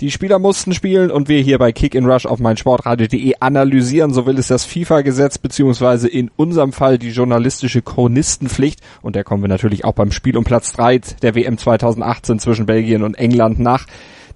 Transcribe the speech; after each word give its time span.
Die 0.00 0.10
Spieler 0.10 0.40
mussten 0.40 0.74
spielen 0.74 1.12
und 1.12 1.28
wir 1.28 1.40
hier 1.40 1.56
bei 1.58 1.70
Kick 1.70 1.94
in 1.94 2.04
Rush 2.04 2.26
auf 2.26 2.40
meinsportradio.de 2.40 3.34
analysieren, 3.38 4.12
so 4.12 4.26
will 4.26 4.40
es 4.40 4.48
das 4.48 4.64
FIFA-Gesetz 4.64 5.38
beziehungsweise 5.38 6.08
in 6.08 6.32
unserem 6.34 6.72
Fall 6.72 6.98
die 6.98 7.10
journalistische 7.10 7.80
Chronistenpflicht 7.80 8.80
und 9.02 9.14
der 9.14 9.22
kommen 9.22 9.44
wir 9.44 9.48
natürlich 9.48 9.84
auch 9.84 9.92
beim 9.92 10.10
Spiel 10.10 10.36
um 10.36 10.42
Platz 10.42 10.72
3 10.72 10.98
der 11.22 11.36
WM 11.36 11.58
2018 11.58 12.40
zwischen 12.40 12.66
Belgien 12.66 13.04
und 13.04 13.14
England 13.14 13.60
nach. 13.60 13.86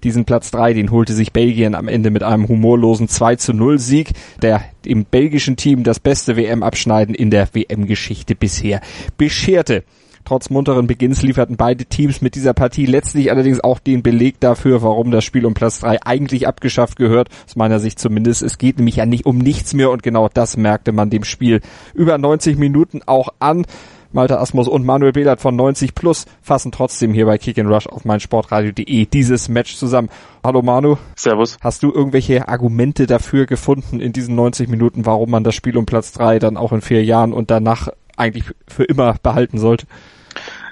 Diesen 0.01 0.23
Platz 0.23 0.49
3, 0.51 0.73
den 0.75 0.91
holte 0.91 1.11
sich 1.11 1.33
Belgien 1.33 1.75
am 1.75 1.89
Ende 1.89 2.09
mit 2.09 2.23
einem 2.23 2.47
humorlosen 2.47 3.09
2 3.09 3.35
zu 3.35 3.51
0 3.51 3.79
Sieg, 3.79 4.13
der 4.41 4.63
dem 4.85 5.03
belgischen 5.03 5.57
Team 5.57 5.83
das 5.83 5.99
beste 5.99 6.37
WM-Abschneiden 6.37 7.13
in 7.13 7.31
der 7.31 7.49
WM-Geschichte 7.53 8.33
bisher 8.33 8.79
bescherte. 9.17 9.83
Trotz 10.25 10.49
munteren 10.49 10.87
Beginns 10.87 11.21
lieferten 11.21 11.57
beide 11.57 11.85
Teams 11.85 12.21
mit 12.21 12.35
dieser 12.35 12.53
Partie 12.53 12.85
letztlich 12.85 13.31
allerdings 13.31 13.59
auch 13.59 13.79
den 13.79 14.03
Beleg 14.03 14.39
dafür, 14.39 14.81
warum 14.81 15.11
das 15.11 15.23
Spiel 15.23 15.45
um 15.45 15.53
Platz 15.53 15.79
3 15.79 16.03
eigentlich 16.03 16.47
abgeschafft 16.47 16.97
gehört, 16.97 17.29
aus 17.47 17.55
meiner 17.55 17.79
Sicht 17.79 17.99
zumindest. 17.99 18.41
Es 18.41 18.57
geht 18.57 18.77
nämlich 18.77 18.97
ja 18.97 19.05
nicht 19.05 19.25
um 19.25 19.37
nichts 19.37 19.73
mehr 19.73 19.91
und 19.91 20.03
genau 20.03 20.29
das 20.31 20.57
merkte 20.57 20.91
man 20.91 21.09
dem 21.09 21.23
Spiel 21.23 21.61
über 21.93 22.17
90 22.17 22.57
Minuten 22.57 23.01
auch 23.05 23.29
an. 23.39 23.65
Malte 24.11 24.39
Asmus 24.39 24.67
und 24.67 24.85
Manuel 24.85 25.11
Behlert 25.11 25.39
von 25.39 25.55
90 25.55 25.93
Plus 25.93 26.25
fassen 26.41 26.71
trotzdem 26.71 27.13
hier 27.13 27.27
bei 27.27 27.37
Kick 27.37 27.59
and 27.59 27.69
Rush 27.69 27.85
auf 27.85 28.05
meinsportradio.de 28.05 29.05
dieses 29.05 29.49
Match 29.49 29.75
zusammen. 29.75 30.09
Hallo 30.43 30.63
Manu. 30.63 30.97
Servus. 31.15 31.57
Hast 31.61 31.83
du 31.83 31.91
irgendwelche 31.91 32.47
Argumente 32.47 33.05
dafür 33.05 33.45
gefunden 33.45 33.99
in 33.99 34.11
diesen 34.11 34.33
90 34.33 34.67
Minuten, 34.67 35.05
warum 35.05 35.29
man 35.29 35.43
das 35.43 35.53
Spiel 35.53 35.77
um 35.77 35.85
Platz 35.85 36.11
3 36.13 36.39
dann 36.39 36.57
auch 36.57 36.71
in 36.71 36.81
vier 36.81 37.03
Jahren 37.03 37.33
und 37.33 37.51
danach 37.51 37.89
eigentlich 38.19 38.45
für 38.67 38.83
immer 38.83 39.15
behalten 39.21 39.57
sollte? 39.57 39.85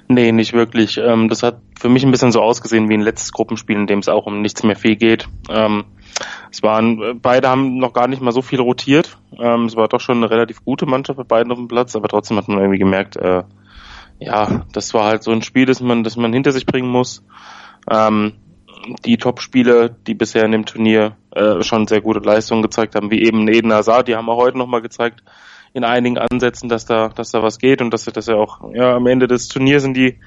Nee, 0.09 0.31
nicht 0.31 0.53
wirklich. 0.53 0.97
Ähm, 0.97 1.27
das 1.27 1.43
hat 1.43 1.59
für 1.77 1.89
mich 1.89 2.03
ein 2.05 2.11
bisschen 2.11 2.31
so 2.31 2.41
ausgesehen 2.41 2.87
wie 2.89 2.93
ein 2.93 3.01
letztes 3.01 3.33
Gruppenspiel, 3.33 3.75
in 3.75 3.87
dem 3.87 3.99
es 3.99 4.07
auch 4.07 4.25
um 4.25 4.41
nichts 4.41 4.63
mehr 4.63 4.77
viel 4.77 4.95
geht. 4.95 5.27
Ähm, 5.49 5.83
es 6.49 6.63
waren, 6.63 7.19
beide 7.21 7.49
haben 7.49 7.77
noch 7.77 7.93
gar 7.93 8.07
nicht 8.07 8.21
mal 8.21 8.31
so 8.31 8.41
viel 8.41 8.61
rotiert. 8.61 9.17
Ähm, 9.37 9.65
es 9.65 9.75
war 9.75 9.87
doch 9.89 9.99
schon 9.99 10.17
eine 10.17 10.29
relativ 10.29 10.63
gute 10.63 10.85
Mannschaft 10.85 11.17
bei 11.17 11.23
beiden 11.23 11.51
auf 11.51 11.57
dem 11.57 11.67
Platz, 11.67 11.95
aber 11.95 12.07
trotzdem 12.07 12.37
hat 12.37 12.47
man 12.47 12.59
irgendwie 12.59 12.79
gemerkt, 12.79 13.17
äh, 13.17 13.43
ja, 14.19 14.65
das 14.71 14.93
war 14.93 15.05
halt 15.05 15.23
so 15.23 15.31
ein 15.31 15.41
Spiel, 15.41 15.65
das 15.65 15.81
man, 15.81 16.03
das 16.03 16.15
man 16.15 16.33
hinter 16.33 16.51
sich 16.51 16.65
bringen 16.65 16.89
muss. 16.89 17.23
Ähm, 17.89 18.33
die 19.05 19.17
Top-Spieler, 19.17 19.89
die 19.89 20.13
bisher 20.13 20.43
in 20.43 20.51
dem 20.51 20.65
Turnier 20.65 21.17
äh, 21.31 21.61
schon 21.61 21.87
sehr 21.87 22.01
gute 22.01 22.19
Leistungen 22.19 22.61
gezeigt 22.61 22.95
haben, 22.95 23.11
wie 23.11 23.23
eben 23.23 23.47
Eden 23.47 23.73
Hazard, 23.73 24.07
die 24.07 24.15
haben 24.15 24.25
wir 24.25 24.35
heute 24.35 24.57
nochmal 24.57 24.81
gezeigt, 24.81 25.23
in 25.73 25.83
einigen 25.83 26.17
Ansätzen, 26.17 26.69
dass 26.69 26.85
da, 26.85 27.09
dass 27.09 27.31
da 27.31 27.43
was 27.43 27.59
geht 27.59 27.81
und 27.81 27.93
dass, 27.93 28.05
dass 28.05 28.27
er 28.27 28.37
auch 28.37 28.73
ja, 28.73 28.95
am 28.95 29.07
Ende 29.07 29.27
des 29.27 29.47
Turniers 29.47 29.83
in 29.83 29.93
die 29.93 30.19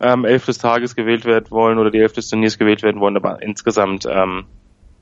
ähm, 0.00 0.24
Elf 0.24 0.46
des 0.46 0.58
Tages 0.58 0.96
gewählt 0.96 1.24
werden 1.24 1.50
wollen 1.50 1.78
oder 1.78 1.90
die 1.90 1.98
Elf 1.98 2.12
des 2.12 2.28
Turniers 2.28 2.58
gewählt 2.58 2.82
werden 2.82 3.00
wollen. 3.00 3.16
Aber 3.16 3.40
insgesamt 3.42 4.06
ähm, 4.06 4.44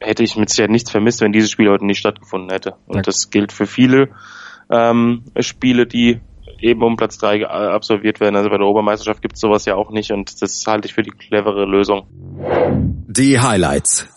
hätte 0.01 0.23
ich 0.23 0.37
mit 0.37 0.51
Sicherheit 0.51 0.71
nichts 0.71 0.91
vermisst, 0.91 1.21
wenn 1.21 1.33
dieses 1.33 1.51
Spiel 1.51 1.71
heute 1.71 1.87
nicht 1.87 1.99
stattgefunden 1.99 2.51
hätte. 2.51 2.75
Und 2.87 3.07
das 3.07 3.31
gilt 3.31 3.53
für 3.53 3.67
viele 3.67 4.11
ähm, 4.71 5.25
Spiele, 5.41 5.87
die 5.87 6.21
eben 6.61 6.83
um 6.83 6.97
Platz 6.97 7.19
drei 7.19 7.47
absolviert 7.47 8.21
werden. 8.21 8.37
Also 8.37 8.51
bei 8.51 8.59
der 8.59 8.67
Obermeisterschaft 8.67 9.23
gibt 9.23 9.35
es 9.35 9.41
sowas 9.41 9.65
ja 9.65 9.75
auch 9.75 9.91
nicht 9.91 10.11
und 10.11 10.41
das 10.43 10.65
halte 10.67 10.89
ich 10.89 10.95
für 10.95 11.03
die 11.03 11.11
clevere 11.11 11.65
Lösung. 11.65 12.07
Die 13.09 13.41
Highlights 13.41 14.09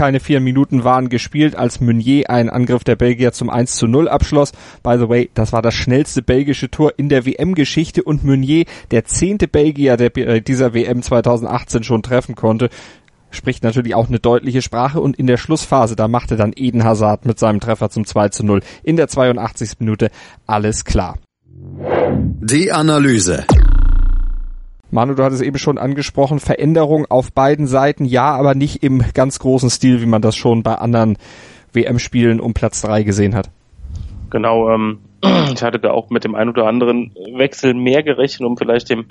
keine 0.00 0.18
vier 0.18 0.40
Minuten 0.40 0.82
waren 0.82 1.10
gespielt, 1.10 1.54
als 1.56 1.82
Meunier 1.82 2.30
einen 2.30 2.48
Angriff 2.48 2.84
der 2.84 2.96
Belgier 2.96 3.32
zum 3.32 3.50
1 3.50 3.76
zu 3.76 3.86
0 3.86 4.08
abschloss. 4.08 4.52
By 4.82 4.96
the 4.98 5.10
way, 5.10 5.28
das 5.34 5.52
war 5.52 5.60
das 5.60 5.74
schnellste 5.74 6.22
belgische 6.22 6.70
Tor 6.70 6.94
in 6.96 7.10
der 7.10 7.26
WM-Geschichte 7.26 8.02
und 8.02 8.24
Meunier, 8.24 8.64
der 8.92 9.04
zehnte 9.04 9.46
Belgier, 9.46 9.98
der 9.98 10.16
äh, 10.16 10.40
dieser 10.40 10.72
WM 10.72 11.02
2018 11.02 11.82
schon 11.82 12.02
treffen 12.02 12.34
konnte, 12.34 12.70
spricht 13.30 13.62
natürlich 13.64 13.94
auch 13.94 14.08
eine 14.08 14.18
deutliche 14.18 14.62
Sprache 14.62 15.00
und 15.00 15.18
in 15.18 15.26
der 15.26 15.36
Schlussphase, 15.36 15.96
da 15.96 16.08
machte 16.08 16.36
dann 16.36 16.52
Eden 16.54 16.84
Hazard 16.84 17.26
mit 17.26 17.38
seinem 17.38 17.60
Treffer 17.60 17.90
zum 17.90 18.04
2 18.04 18.28
zu 18.30 18.44
0 18.44 18.60
in 18.82 18.96
der 18.96 19.08
82. 19.08 19.80
Minute 19.80 20.10
alles 20.46 20.84
klar. 20.84 21.16
Die 22.40 22.72
Analyse. 22.72 23.44
Manu, 24.90 25.14
du 25.14 25.22
hattest 25.22 25.42
eben 25.42 25.58
schon 25.58 25.78
angesprochen, 25.78 26.40
Veränderung 26.40 27.06
auf 27.08 27.32
beiden 27.32 27.68
Seiten, 27.68 28.04
ja, 28.04 28.34
aber 28.34 28.54
nicht 28.54 28.82
im 28.82 29.04
ganz 29.14 29.38
großen 29.38 29.70
Stil, 29.70 30.00
wie 30.00 30.06
man 30.06 30.22
das 30.22 30.36
schon 30.36 30.64
bei 30.64 30.74
anderen 30.74 31.16
WM-Spielen 31.72 32.40
um 32.40 32.54
Platz 32.54 32.82
drei 32.82 33.04
gesehen 33.04 33.36
hat. 33.36 33.50
Genau, 34.30 34.68
ähm, 34.70 34.98
ich 35.54 35.62
hatte 35.62 35.78
da 35.78 35.92
auch 35.92 36.10
mit 36.10 36.24
dem 36.24 36.34
einen 36.34 36.50
oder 36.50 36.66
anderen 36.66 37.12
Wechsel 37.34 37.74
mehr 37.74 38.02
gerechnet, 38.02 38.48
um 38.48 38.56
vielleicht 38.56 38.90
dem, 38.90 39.06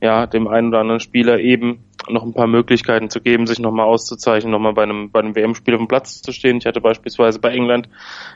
ja, 0.00 0.26
dem 0.26 0.46
einen 0.46 0.68
oder 0.68 0.80
anderen 0.80 1.00
Spieler 1.00 1.40
eben 1.40 1.80
noch 2.10 2.22
ein 2.22 2.34
paar 2.34 2.46
Möglichkeiten 2.46 3.10
zu 3.10 3.20
geben, 3.20 3.46
sich 3.46 3.58
nochmal 3.58 3.86
auszuzeichnen, 3.86 4.50
nochmal 4.50 4.74
bei 4.74 4.82
einem, 4.82 5.10
bei 5.10 5.20
einem 5.20 5.34
WM-Spiel 5.34 5.74
auf 5.74 5.80
dem 5.80 5.88
Platz 5.88 6.22
zu 6.22 6.32
stehen. 6.32 6.58
Ich 6.58 6.66
hatte 6.66 6.80
beispielsweise 6.80 7.38
bei 7.38 7.50
England 7.50 7.88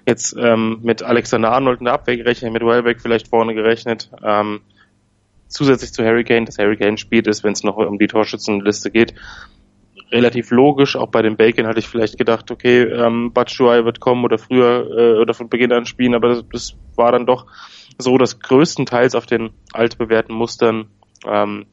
jetzt 0.06 0.36
ähm, 0.38 0.80
mit 0.82 1.02
Alexander 1.02 1.52
Arnold 1.52 1.80
in 1.80 1.86
der 1.86 1.94
Abwehr 1.94 2.16
gerechnet, 2.16 2.52
mit 2.52 2.62
Welbeck 2.62 3.00
vielleicht 3.00 3.28
vorne 3.28 3.54
gerechnet. 3.54 4.10
Ähm, 4.22 4.60
zusätzlich 5.48 5.92
zu 5.92 6.04
Harry 6.04 6.24
Kane, 6.24 6.46
dass 6.46 6.58
Harry 6.58 6.76
Kane 6.76 6.98
spielt 6.98 7.26
ist, 7.26 7.44
wenn 7.44 7.52
es 7.52 7.62
noch 7.62 7.76
um 7.76 7.98
die 7.98 8.06
Torschützenliste 8.06 8.90
geht. 8.90 9.14
Relativ 10.10 10.50
logisch, 10.50 10.96
auch 10.96 11.08
bei 11.08 11.22
den 11.22 11.36
Bacon 11.36 11.66
hatte 11.66 11.78
ich 11.78 11.88
vielleicht 11.88 12.18
gedacht, 12.18 12.50
okay, 12.50 12.82
ähm, 12.82 13.32
Batshuayi 13.32 13.84
wird 13.84 14.00
kommen 14.00 14.24
oder 14.24 14.36
früher 14.36 14.86
äh, 14.90 15.20
oder 15.20 15.32
von 15.32 15.48
Beginn 15.48 15.72
an 15.72 15.86
spielen, 15.86 16.14
aber 16.14 16.28
das, 16.28 16.44
das 16.52 16.76
war 16.96 17.12
dann 17.12 17.24
doch 17.24 17.46
so, 17.98 18.18
dass 18.18 18.40
größtenteils 18.40 19.14
auf 19.14 19.24
den 19.24 19.50
altbewährten 19.72 20.34
Mustern 20.34 20.88
ähm, 21.26 21.66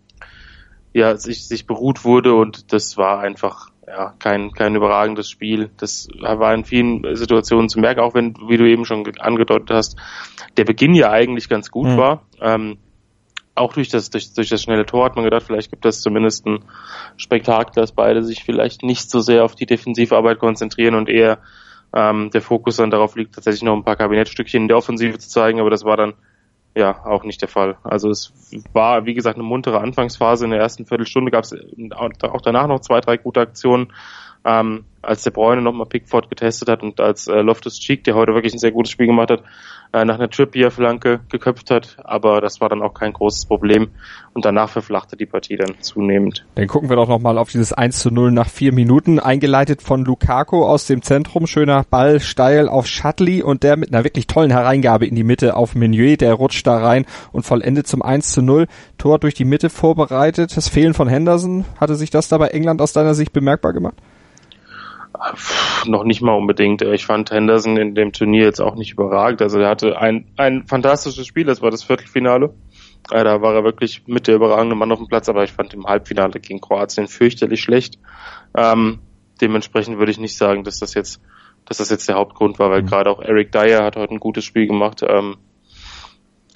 ja, 0.94 1.16
sich, 1.18 1.48
sich 1.48 1.68
beruht 1.68 2.04
wurde 2.04 2.34
und 2.34 2.74
das 2.74 2.98
war 2.98 3.20
einfach 3.20 3.70
ja, 3.88 4.14
kein, 4.20 4.52
kein 4.52 4.76
überragendes 4.76 5.30
Spiel. 5.30 5.70
Das 5.78 6.08
war 6.20 6.54
in 6.54 6.64
vielen 6.64 7.16
Situationen 7.16 7.70
zu 7.70 7.80
merken, 7.80 8.02
auch 8.02 8.14
wenn, 8.14 8.36
wie 8.48 8.58
du 8.58 8.70
eben 8.70 8.86
schon 8.86 9.04
angedeutet 9.20 9.72
hast, 9.72 9.98
der 10.58 10.66
Beginn 10.66 10.94
ja 10.94 11.12
eigentlich 11.12 11.50
ganz 11.50 11.72
gut 11.72 11.88
mhm. 11.88 11.98
war. 11.98 12.24
Ähm, 12.40 12.78
auch 13.56 13.74
durch 13.74 13.90
das, 13.90 14.10
durch, 14.10 14.34
durch 14.34 14.50
das 14.50 14.62
schnelle 14.62 14.86
Tor 14.86 15.06
hat 15.06 15.16
man 15.16 15.26
gedacht, 15.26 15.44
vielleicht 15.44 15.70
gibt 15.70 15.86
es 15.86 16.02
zumindest 16.02 16.46
ein 16.46 16.60
Spektakel, 17.18 17.74
dass 17.76 17.92
beide 17.92 18.24
sich 18.24 18.44
vielleicht 18.44 18.84
nicht 18.84 19.10
so 19.10 19.20
sehr 19.20 19.44
auf 19.44 19.56
die 19.56 19.66
Defensivarbeit 19.66 20.40
konzentrieren 20.40 20.96
und 20.96 21.10
eher 21.10 21.40
ähm, 21.94 22.30
der 22.32 22.42
Fokus 22.42 22.78
dann 22.78 22.92
darauf 22.92 23.16
liegt, 23.16 23.36
tatsächlich 23.36 23.64
noch 23.64 23.76
ein 23.76 23.84
paar 23.84 23.96
Kabinettstückchen 23.96 24.64
in 24.64 24.68
der 24.68 24.78
Offensive 24.78 25.18
zu 25.18 25.28
zeigen, 25.28 25.60
aber 25.60 25.70
das 25.70 25.84
war 25.84 25.98
dann 25.98 26.14
ja 26.75 27.06
auch 27.06 27.24
nicht 27.24 27.41
der 27.41 27.50
Fall. 27.50 27.78
Also 27.84 28.09
es 28.09 28.34
war, 28.74 29.06
wie 29.06 29.13
gesagt, 29.13 29.35
eine 29.35 29.44
muntere 29.44 29.80
Anfangsphase. 29.80 30.46
In 30.46 30.52
der 30.52 30.59
ersten 30.59 30.85
Viertelstunde 30.85 31.31
gab 31.31 31.44
es 31.44 31.56
auch 32.24 32.41
danach 32.41 32.68
noch 32.68 32.80
zwei, 32.80 33.02
drei 33.02 33.18
gute 33.18 33.41
Aktionen. 33.41 33.94
Ähm, 34.46 34.86
als 35.02 35.24
der 35.24 35.32
Bräune 35.32 35.62
nochmal 35.62 35.88
Pickford 35.88 36.30
getestet 36.30 36.70
hat 36.70 36.84
und 36.84 37.00
als 37.00 37.28
äh, 37.28 37.42
Loftus 37.42 37.80
Cheek, 37.80 38.04
der 38.04 38.16
heute 38.16 38.34
wirklich 38.34 38.54
ein 38.54 38.60
sehr 38.60 38.72
gutes 38.72 38.92
Spiel 38.92 39.08
gemacht 39.08 39.32
hat, 39.32 39.44
äh, 39.92 40.06
nach 40.06 40.16
einer 40.16 40.30
Trippier-Flanke 40.30 41.22
geköpft 41.30 41.72
hat, 41.72 41.98
aber 42.04 42.42
das 42.42 42.62
war 42.62 42.70
dann 42.70 42.82
auch 42.84 42.94
kein 42.94 43.14
großes 43.14 43.46
Problem. 43.46 43.90
Und 44.34 44.46
danach 44.46 44.70
verflachte 44.70 45.18
die 45.18 45.26
Partie 45.26 45.56
dann 45.56 45.74
zunehmend. 45.80 46.46
Dann 46.56 46.68
gucken 46.68 46.90
wir 46.90 46.96
doch 46.96 47.08
nochmal 47.08 47.38
auf 47.38 47.50
dieses 47.50 47.74
1 47.74 47.98
zu 48.00 48.12
0 48.12 48.32
nach 48.32 48.50
vier 48.50 48.72
Minuten, 48.72 49.20
eingeleitet 49.20 49.82
von 49.82 50.06
Lukaku 50.06 50.64
aus 50.64 50.86
dem 50.86 51.02
Zentrum, 51.02 51.48
schöner 51.48 51.84
Ball 51.90 52.20
steil 52.20 52.70
auf 52.70 52.86
Shutley 52.86 53.42
und 53.42 53.64
der 53.64 53.78
mit 53.78 53.92
einer 53.92 54.04
wirklich 54.04 54.28
tollen 54.28 54.52
Hereingabe 54.52 55.08
in 55.08 55.16
die 55.16 55.24
Mitte 55.24 55.56
auf 55.56 55.76
Meunier, 55.76 56.18
der 56.18 56.36
rutscht 56.36 56.68
da 56.68 56.78
rein 56.78 57.06
und 57.32 57.44
vollendet 57.44 57.88
zum 57.88 58.04
1 58.04 58.32
zu 58.32 58.42
0, 58.42 58.68
Tor 58.98 59.18
durch 59.18 59.34
die 59.34 59.46
Mitte 59.46 59.69
vorbereitet, 59.69 60.56
das 60.56 60.69
Fehlen 60.69 60.94
von 60.94 61.08
Henderson, 61.08 61.66
hatte 61.80 61.96
sich 61.96 62.12
das 62.12 62.28
da 62.28 62.38
bei 62.38 62.50
England 62.50 62.81
aus 62.81 62.94
deiner 62.94 63.16
Sicht 63.16 63.34
bemerkbar 63.34 63.74
gemacht? 63.74 63.96
Noch 65.86 66.04
nicht 66.04 66.22
mal 66.22 66.34
unbedingt. 66.34 66.82
Ich 66.82 67.06
fand 67.06 67.32
Henderson 67.32 67.78
in 67.78 67.96
dem 67.96 68.12
Turnier 68.12 68.46
jetzt 68.46 68.62
auch 68.62 68.76
nicht 68.76 68.94
überragt. 68.94 69.42
Also 69.42 69.60
er 69.60 69.70
hatte 69.70 69.98
ein, 69.98 70.32
ein 70.38 70.68
fantastisches 70.68 71.26
Spiel, 71.28 71.46
das 71.46 71.62
war 71.62 71.72
das 71.72 71.84
Viertelfinale. 71.84 72.54
Äh, 73.12 73.24
da 73.24 73.42
war 73.42 73.56
er 73.56 73.64
wirklich 73.64 74.04
mit 74.08 74.28
der 74.28 74.36
überragende 74.36 74.76
Mann 74.76 74.92
auf 74.92 75.00
dem 75.00 75.08
Platz, 75.08 75.30
aber 75.30 75.44
ich 75.44 75.52
fand 75.52 75.74
im 75.74 75.86
Halbfinale 75.86 76.40
gegen 76.40 76.62
Kroatien 76.62 77.08
fürchterlich 77.08 77.62
schlecht. 77.62 77.98
Ähm, 78.56 79.00
dementsprechend 79.42 79.98
würde 79.98 80.12
ich 80.12 80.20
nicht 80.20 80.38
sagen, 80.38 80.64
dass 80.64 80.80
das 80.80 80.94
jetzt, 80.94 81.22
dass 81.66 81.78
das 81.78 81.90
jetzt 81.90 82.08
der 82.08 82.16
Hauptgrund 82.16 82.60
war, 82.60 82.70
weil 82.70 82.84
mhm. 82.84 82.88
gerade 82.88 83.10
auch 83.10 83.22
Eric 83.22 83.52
Dyer 83.52 83.84
hat 83.84 83.96
heute 83.96 84.14
ein 84.14 84.20
gutes 84.20 84.46
Spiel 84.46 84.68
gemacht. 84.68 85.02
Ähm, 85.08 85.38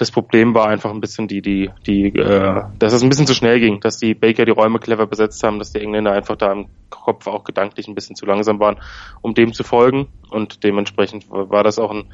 das 0.04 0.12
Problem 0.12 0.54
war 0.54 0.68
einfach 0.68 0.92
ein 0.92 1.00
bisschen 1.00 1.30
die, 1.30 1.42
die, 1.42 1.70
die, 1.88 2.08
äh, 2.08 2.64
dass 2.78 2.92
es 2.92 3.04
ein 3.04 3.08
bisschen 3.08 3.26
zu 3.26 3.34
schnell 3.34 3.62
ging, 3.62 3.80
dass 3.80 4.00
die 4.00 4.14
Baker 4.14 4.44
die 4.44 4.52
Räume 4.52 4.80
clever 4.80 5.08
besetzt 5.08 5.42
haben, 5.44 5.60
dass 5.60 5.72
die 5.72 5.80
Engländer 5.80 6.12
einfach 6.12 6.36
da 6.36 6.52
im 6.52 6.66
Kopf 6.90 7.26
auch 7.26 7.46
gedanklich 7.46 7.88
ein 7.88 7.96
bisschen 7.96 8.18
zu 8.18 8.26
langsam 8.26 8.60
waren, 8.60 8.82
um 9.22 9.34
dem 9.34 9.54
zu 9.54 9.64
folgen. 9.64 10.10
Und 10.30 10.66
dementsprechend 10.66 11.30
war 11.30 11.64
das 11.64 11.80
auch 11.80 11.92
ein 11.92 12.12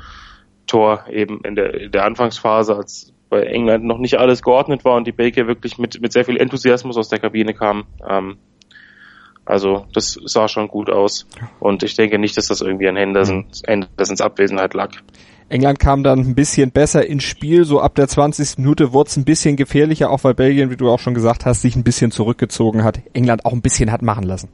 Tor 0.68 1.06
eben 1.10 1.42
in 1.42 1.56
der, 1.56 1.74
in 1.74 1.92
der 1.92 2.06
Anfangsphase, 2.06 2.76
als 2.76 3.12
bei 3.28 3.42
England 3.42 3.86
noch 3.86 3.98
nicht 3.98 4.20
alles 4.20 4.44
geordnet 4.44 4.86
war 4.86 4.96
und 4.96 5.08
die 5.08 5.12
Baker 5.12 5.48
wirklich 5.48 5.80
mit, 5.80 6.00
mit 6.00 6.14
sehr 6.14 6.26
viel 6.26 6.38
Enthusiasmus 6.38 6.96
aus 6.96 7.10
der 7.10 7.18
Kabine 7.18 7.56
kamen. 7.56 7.86
Ähm, 8.08 8.38
also 9.46 9.88
das 9.96 10.16
sah 10.26 10.48
schon 10.48 10.68
gut 10.68 10.92
aus. 10.92 11.26
Und 11.60 11.82
ich 11.82 11.96
denke 11.96 12.20
nicht, 12.20 12.38
dass 12.38 12.50
das 12.50 12.62
irgendwie 12.62 12.88
an 12.88 12.98
Henderson, 12.98 13.48
Hendersons 13.66 14.22
Abwesenheit 14.22 14.76
lag. 14.76 14.92
England 15.50 15.80
kam 15.80 16.04
dann 16.04 16.20
ein 16.20 16.36
bisschen 16.36 16.72
besser 16.72 17.06
ins 17.06 17.24
Spiel. 17.24 17.66
So 17.66 17.82
ab 17.82 17.96
der 17.96 18.08
20. 18.08 18.60
Minute 18.60 18.94
wurde 18.94 19.10
es 19.10 19.18
ein 19.18 19.26
bisschen 19.26 19.56
gefährlicher, 19.56 20.12
auch 20.12 20.24
weil 20.24 20.36
Belgien, 20.36 20.70
wie 20.70 20.78
du 20.78 20.90
auch 20.90 21.00
schon 21.00 21.14
gesagt 21.16 21.46
hast, 21.46 21.62
sich 21.62 21.76
ein 21.76 21.84
bisschen 21.84 22.12
zurückgezogen 22.12 22.84
hat. 22.84 23.00
England 23.14 23.46
auch 23.46 23.54
ein 23.54 23.62
bisschen 23.62 23.92
hat 23.92 24.02
machen 24.02 24.24
lassen. 24.24 24.50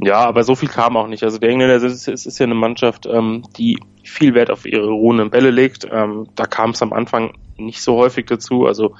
Ja, 0.00 0.20
aber 0.20 0.44
so 0.44 0.54
viel 0.54 0.68
kam 0.68 0.96
auch 0.96 1.08
nicht. 1.08 1.24
Also 1.24 1.38
die 1.38 1.46
Engländer, 1.46 1.76
es 1.76 2.06
ist, 2.08 2.26
ist 2.26 2.38
ja 2.38 2.44
eine 2.44 2.54
Mannschaft, 2.54 3.06
ähm, 3.06 3.44
die 3.56 3.78
viel 4.04 4.34
Wert 4.34 4.50
auf 4.50 4.64
ihre 4.64 4.88
ruhenden 4.88 5.30
Bälle 5.30 5.50
legt. 5.50 5.86
Ähm, 5.90 6.28
da 6.36 6.46
kam 6.46 6.70
es 6.70 6.82
am 6.82 6.92
Anfang 6.92 7.32
nicht 7.56 7.80
so 7.80 7.96
häufig 7.96 8.26
dazu. 8.26 8.66
Also 8.66 8.94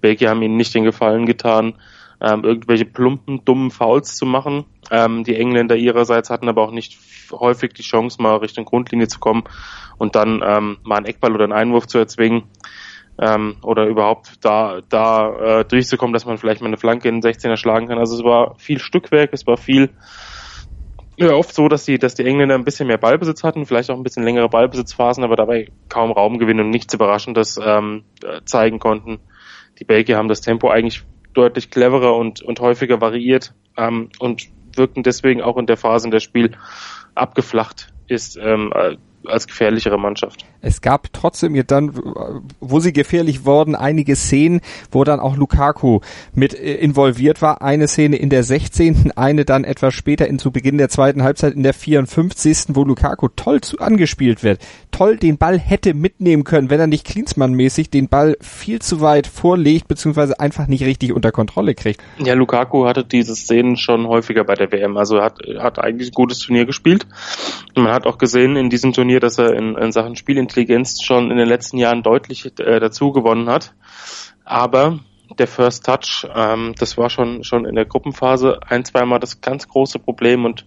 Belgier 0.00 0.30
haben 0.30 0.42
ihnen 0.42 0.56
nicht 0.56 0.74
den 0.74 0.84
Gefallen 0.84 1.26
getan, 1.26 1.74
ähm, 2.20 2.44
irgendwelche 2.44 2.84
plumpen, 2.84 3.44
dummen 3.44 3.70
Fouls 3.70 4.16
zu 4.16 4.26
machen. 4.26 4.64
Ähm, 4.90 5.24
die 5.24 5.36
Engländer 5.36 5.76
ihrerseits 5.76 6.30
hatten 6.30 6.48
aber 6.48 6.62
auch 6.62 6.72
nicht 6.72 6.98
häufig 7.32 7.72
die 7.74 7.82
Chance, 7.82 8.20
mal 8.22 8.36
Richtung 8.36 8.64
Grundlinie 8.64 9.08
zu 9.08 9.18
kommen 9.18 9.44
und 9.98 10.16
dann 10.16 10.42
ähm, 10.44 10.78
mal 10.82 10.96
einen 10.96 11.06
Eckball 11.06 11.34
oder 11.34 11.44
einen 11.44 11.52
Einwurf 11.52 11.86
zu 11.86 11.98
erzwingen 11.98 12.44
ähm, 13.20 13.56
oder 13.62 13.86
überhaupt 13.86 14.44
da, 14.44 14.80
da 14.88 15.60
äh, 15.60 15.64
durchzukommen, 15.64 16.12
dass 16.12 16.26
man 16.26 16.38
vielleicht 16.38 16.60
mal 16.60 16.68
eine 16.68 16.76
Flanke 16.76 17.08
in 17.08 17.20
den 17.20 17.32
16er 17.32 17.56
schlagen 17.56 17.88
kann. 17.88 17.98
Also 17.98 18.16
es 18.16 18.24
war 18.24 18.54
viel 18.56 18.78
Stückwerk, 18.78 19.30
es 19.32 19.46
war 19.46 19.56
viel 19.56 19.90
ja, 21.20 21.32
oft 21.32 21.52
so, 21.52 21.66
dass 21.66 21.84
die, 21.84 21.98
dass 21.98 22.14
die 22.14 22.24
Engländer 22.24 22.54
ein 22.54 22.64
bisschen 22.64 22.86
mehr 22.86 22.96
Ballbesitz 22.96 23.42
hatten, 23.42 23.66
vielleicht 23.66 23.90
auch 23.90 23.96
ein 23.96 24.04
bisschen 24.04 24.22
längere 24.22 24.48
Ballbesitzphasen, 24.48 25.24
aber 25.24 25.34
dabei 25.34 25.66
kaum 25.88 26.12
Raumgewinn 26.12 26.60
und 26.60 26.70
nichts 26.70 26.94
Überraschendes 26.94 27.58
ähm, 27.60 28.04
zeigen 28.44 28.78
konnten. 28.78 29.18
Die 29.80 29.84
Belgier 29.84 30.16
haben 30.16 30.28
das 30.28 30.42
Tempo 30.42 30.70
eigentlich 30.70 31.02
deutlich 31.34 31.70
cleverer 31.70 32.16
und, 32.16 32.42
und 32.42 32.60
häufiger 32.60 33.00
variiert 33.00 33.54
ähm, 33.76 34.10
und 34.18 34.48
wirkten 34.74 35.02
deswegen 35.02 35.42
auch 35.42 35.56
in 35.56 35.66
der 35.66 35.76
Phase, 35.76 36.06
in 36.06 36.10
der 36.10 36.20
Spiel 36.20 36.52
abgeflacht 37.14 37.92
ist, 38.06 38.38
ähm, 38.40 38.72
als 39.26 39.46
gefährlichere 39.46 39.98
Mannschaft. 39.98 40.44
Es 40.60 40.80
gab 40.80 41.12
trotzdem 41.12 41.54
jetzt 41.54 41.70
dann, 41.70 41.92
wo 42.60 42.80
sie 42.80 42.92
gefährlich 42.92 43.44
wurden, 43.44 43.74
einige 43.74 44.16
Szenen, 44.16 44.60
wo 44.90 45.04
dann 45.04 45.20
auch 45.20 45.36
Lukaku 45.36 46.00
mit 46.34 46.54
äh, 46.54 46.74
involviert 46.74 47.42
war. 47.42 47.62
Eine 47.62 47.88
Szene 47.88 48.16
in 48.16 48.30
der 48.30 48.42
16., 48.42 49.12
eine 49.16 49.44
dann 49.44 49.64
etwas 49.64 49.94
später 49.94 50.26
in 50.26 50.38
zu 50.38 50.50
Beginn 50.50 50.78
der 50.78 50.88
zweiten 50.88 51.22
Halbzeit 51.22 51.54
in 51.54 51.62
der 51.62 51.74
54., 51.74 52.66
wo 52.68 52.84
Lukaku 52.84 53.28
toll 53.34 53.60
zu 53.60 53.78
angespielt 53.78 54.42
wird. 54.42 54.60
Toll 54.90 55.16
den 55.16 55.38
Ball 55.38 55.58
hätte 55.58 55.94
mitnehmen 55.94 56.44
können, 56.44 56.70
wenn 56.70 56.80
er 56.80 56.86
nicht 56.86 57.06
Klinsmann-mäßig 57.06 57.90
den 57.90 58.08
Ball 58.08 58.36
viel 58.40 58.80
zu 58.80 59.00
weit 59.00 59.26
vorlegt, 59.26 59.88
beziehungsweise 59.88 60.40
einfach 60.40 60.66
nicht 60.66 60.84
richtig 60.84 61.12
unter 61.12 61.32
Kontrolle 61.32 61.74
kriegt. 61.74 62.00
Ja, 62.18 62.34
Lukaku 62.34 62.86
hatte 62.86 63.04
diese 63.04 63.36
Szenen 63.36 63.76
schon 63.76 64.06
häufiger 64.06 64.44
bei 64.44 64.54
der 64.54 64.72
WM. 64.72 64.96
Also 64.96 65.20
hat, 65.20 65.38
hat 65.58 65.78
eigentlich 65.78 66.10
ein 66.10 66.14
gutes 66.14 66.38
Turnier 66.38 66.66
gespielt. 66.66 67.06
Und 67.74 67.84
man 67.84 67.92
hat 67.92 68.06
auch 68.06 68.18
gesehen 68.18 68.56
in 68.56 68.70
diesem 68.70 68.92
Turnier, 68.92 69.07
Turnier, 69.08 69.20
dass 69.20 69.38
er 69.38 69.54
in, 69.54 69.74
in 69.74 69.90
Sachen 69.90 70.16
Spielintelligenz 70.16 71.02
schon 71.02 71.30
in 71.30 71.38
den 71.38 71.48
letzten 71.48 71.78
Jahren 71.78 72.02
deutlich 72.02 72.44
äh, 72.60 72.78
dazu 72.78 73.10
gewonnen 73.10 73.48
hat. 73.48 73.72
Aber 74.44 74.98
der 75.38 75.46
First 75.46 75.86
Touch, 75.86 76.26
ähm, 76.34 76.74
das 76.78 76.98
war 76.98 77.08
schon 77.08 77.42
schon 77.42 77.64
in 77.64 77.74
der 77.74 77.86
Gruppenphase 77.86 78.60
ein, 78.66 78.84
zweimal 78.84 79.18
das 79.18 79.40
ganz 79.40 79.66
große 79.66 79.98
Problem 79.98 80.44
und 80.44 80.66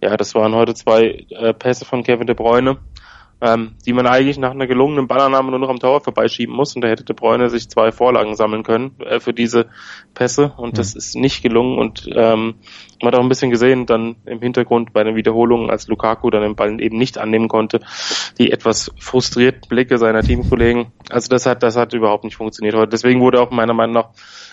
ja, 0.00 0.16
das 0.16 0.34
waren 0.34 0.54
heute 0.54 0.72
zwei 0.72 1.26
äh, 1.28 1.52
Pässe 1.52 1.84
von 1.84 2.02
Kevin 2.02 2.26
De 2.26 2.34
Bruyne, 2.34 2.78
ähm, 3.42 3.72
die 3.84 3.92
man 3.92 4.06
eigentlich 4.06 4.38
nach 4.38 4.52
einer 4.52 4.68
gelungenen 4.68 5.08
Ballannahme 5.08 5.50
nur 5.50 5.58
noch 5.58 5.68
am 5.68 5.80
Tower 5.80 6.00
vorbeischieben 6.00 6.54
muss. 6.54 6.76
Und 6.76 6.82
da 6.82 6.88
hätte 6.88 7.02
De 7.02 7.14
Bruyne 7.14 7.50
sich 7.50 7.68
zwei 7.68 7.90
Vorlagen 7.90 8.36
sammeln 8.36 8.62
können 8.62 8.94
äh, 9.00 9.18
für 9.18 9.34
diese 9.34 9.66
Pässe. 10.14 10.52
Und 10.56 10.74
mhm. 10.74 10.76
das 10.76 10.94
ist 10.94 11.16
nicht 11.16 11.42
gelungen. 11.42 11.76
Und 11.76 12.08
ähm, 12.14 12.54
man 13.02 13.12
hat 13.12 13.16
auch 13.16 13.22
ein 13.22 13.28
bisschen 13.28 13.50
gesehen, 13.50 13.84
dann 13.84 14.14
im 14.26 14.40
Hintergrund 14.40 14.92
bei 14.92 15.02
den 15.02 15.16
Wiederholungen, 15.16 15.70
als 15.70 15.88
Lukaku 15.88 16.30
dann 16.30 16.42
den 16.42 16.54
Ball 16.54 16.80
eben 16.80 16.96
nicht 16.96 17.18
annehmen 17.18 17.48
konnte, 17.48 17.80
die 18.38 18.52
etwas 18.52 18.92
frustrierten 19.00 19.68
Blicke 19.68 19.98
seiner 19.98 20.22
Teamkollegen. 20.22 20.92
Also 21.10 21.28
das 21.28 21.44
hat, 21.44 21.64
das 21.64 21.76
hat 21.76 21.94
überhaupt 21.94 22.22
nicht 22.22 22.36
funktioniert 22.36 22.76
heute. 22.76 22.90
Deswegen 22.90 23.20
wurde 23.20 23.40
auch 23.40 23.50
meiner 23.50 23.74
Meinung 23.74 23.94
nach 23.94 24.10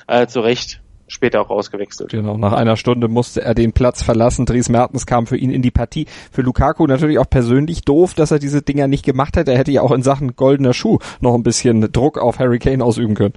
äh, 0.08 0.26
zu 0.26 0.40
Recht 0.40 0.82
später 1.10 1.42
auch 1.42 1.50
ausgewechselt. 1.50 2.12
Genau, 2.12 2.38
nach 2.38 2.54
einer 2.54 2.78
Stunde 2.78 3.08
musste 3.08 3.42
er 3.42 3.54
den 3.54 3.74
Platz 3.74 4.02
verlassen. 4.02 4.46
Dries 4.46 4.70
Mertens 4.70 5.06
kam 5.06 5.28
für 5.28 5.38
ihn 5.38 5.52
in 5.52 5.62
die 5.62 5.72
Partie. 5.72 6.06
Für 6.32 6.42
Lukaku 6.42 6.88
natürlich 6.88 7.20
auch 7.20 7.30
persönlich 7.30 7.82
doof, 7.82 8.14
dass 8.14 8.32
er 8.32 8.40
diese 8.40 8.62
Dinger 8.62 8.88
nicht 8.88 9.04
gemacht 9.04 9.36
hat. 9.36 9.48
Er 9.48 9.58
hätte 9.58 9.72
ja 9.72 9.82
auch 9.82 9.92
in 9.92 10.04
Sachen 10.04 10.36
goldener 10.36 10.74
Schuh 10.74 11.00
noch 11.20 11.34
ein 11.34 11.44
bisschen 11.44 11.92
Druck 11.92 12.18
auf 12.18 12.40
Harry 12.40 12.60
Kane 12.60 12.84
ausüben 12.84 13.16
können. 13.16 13.34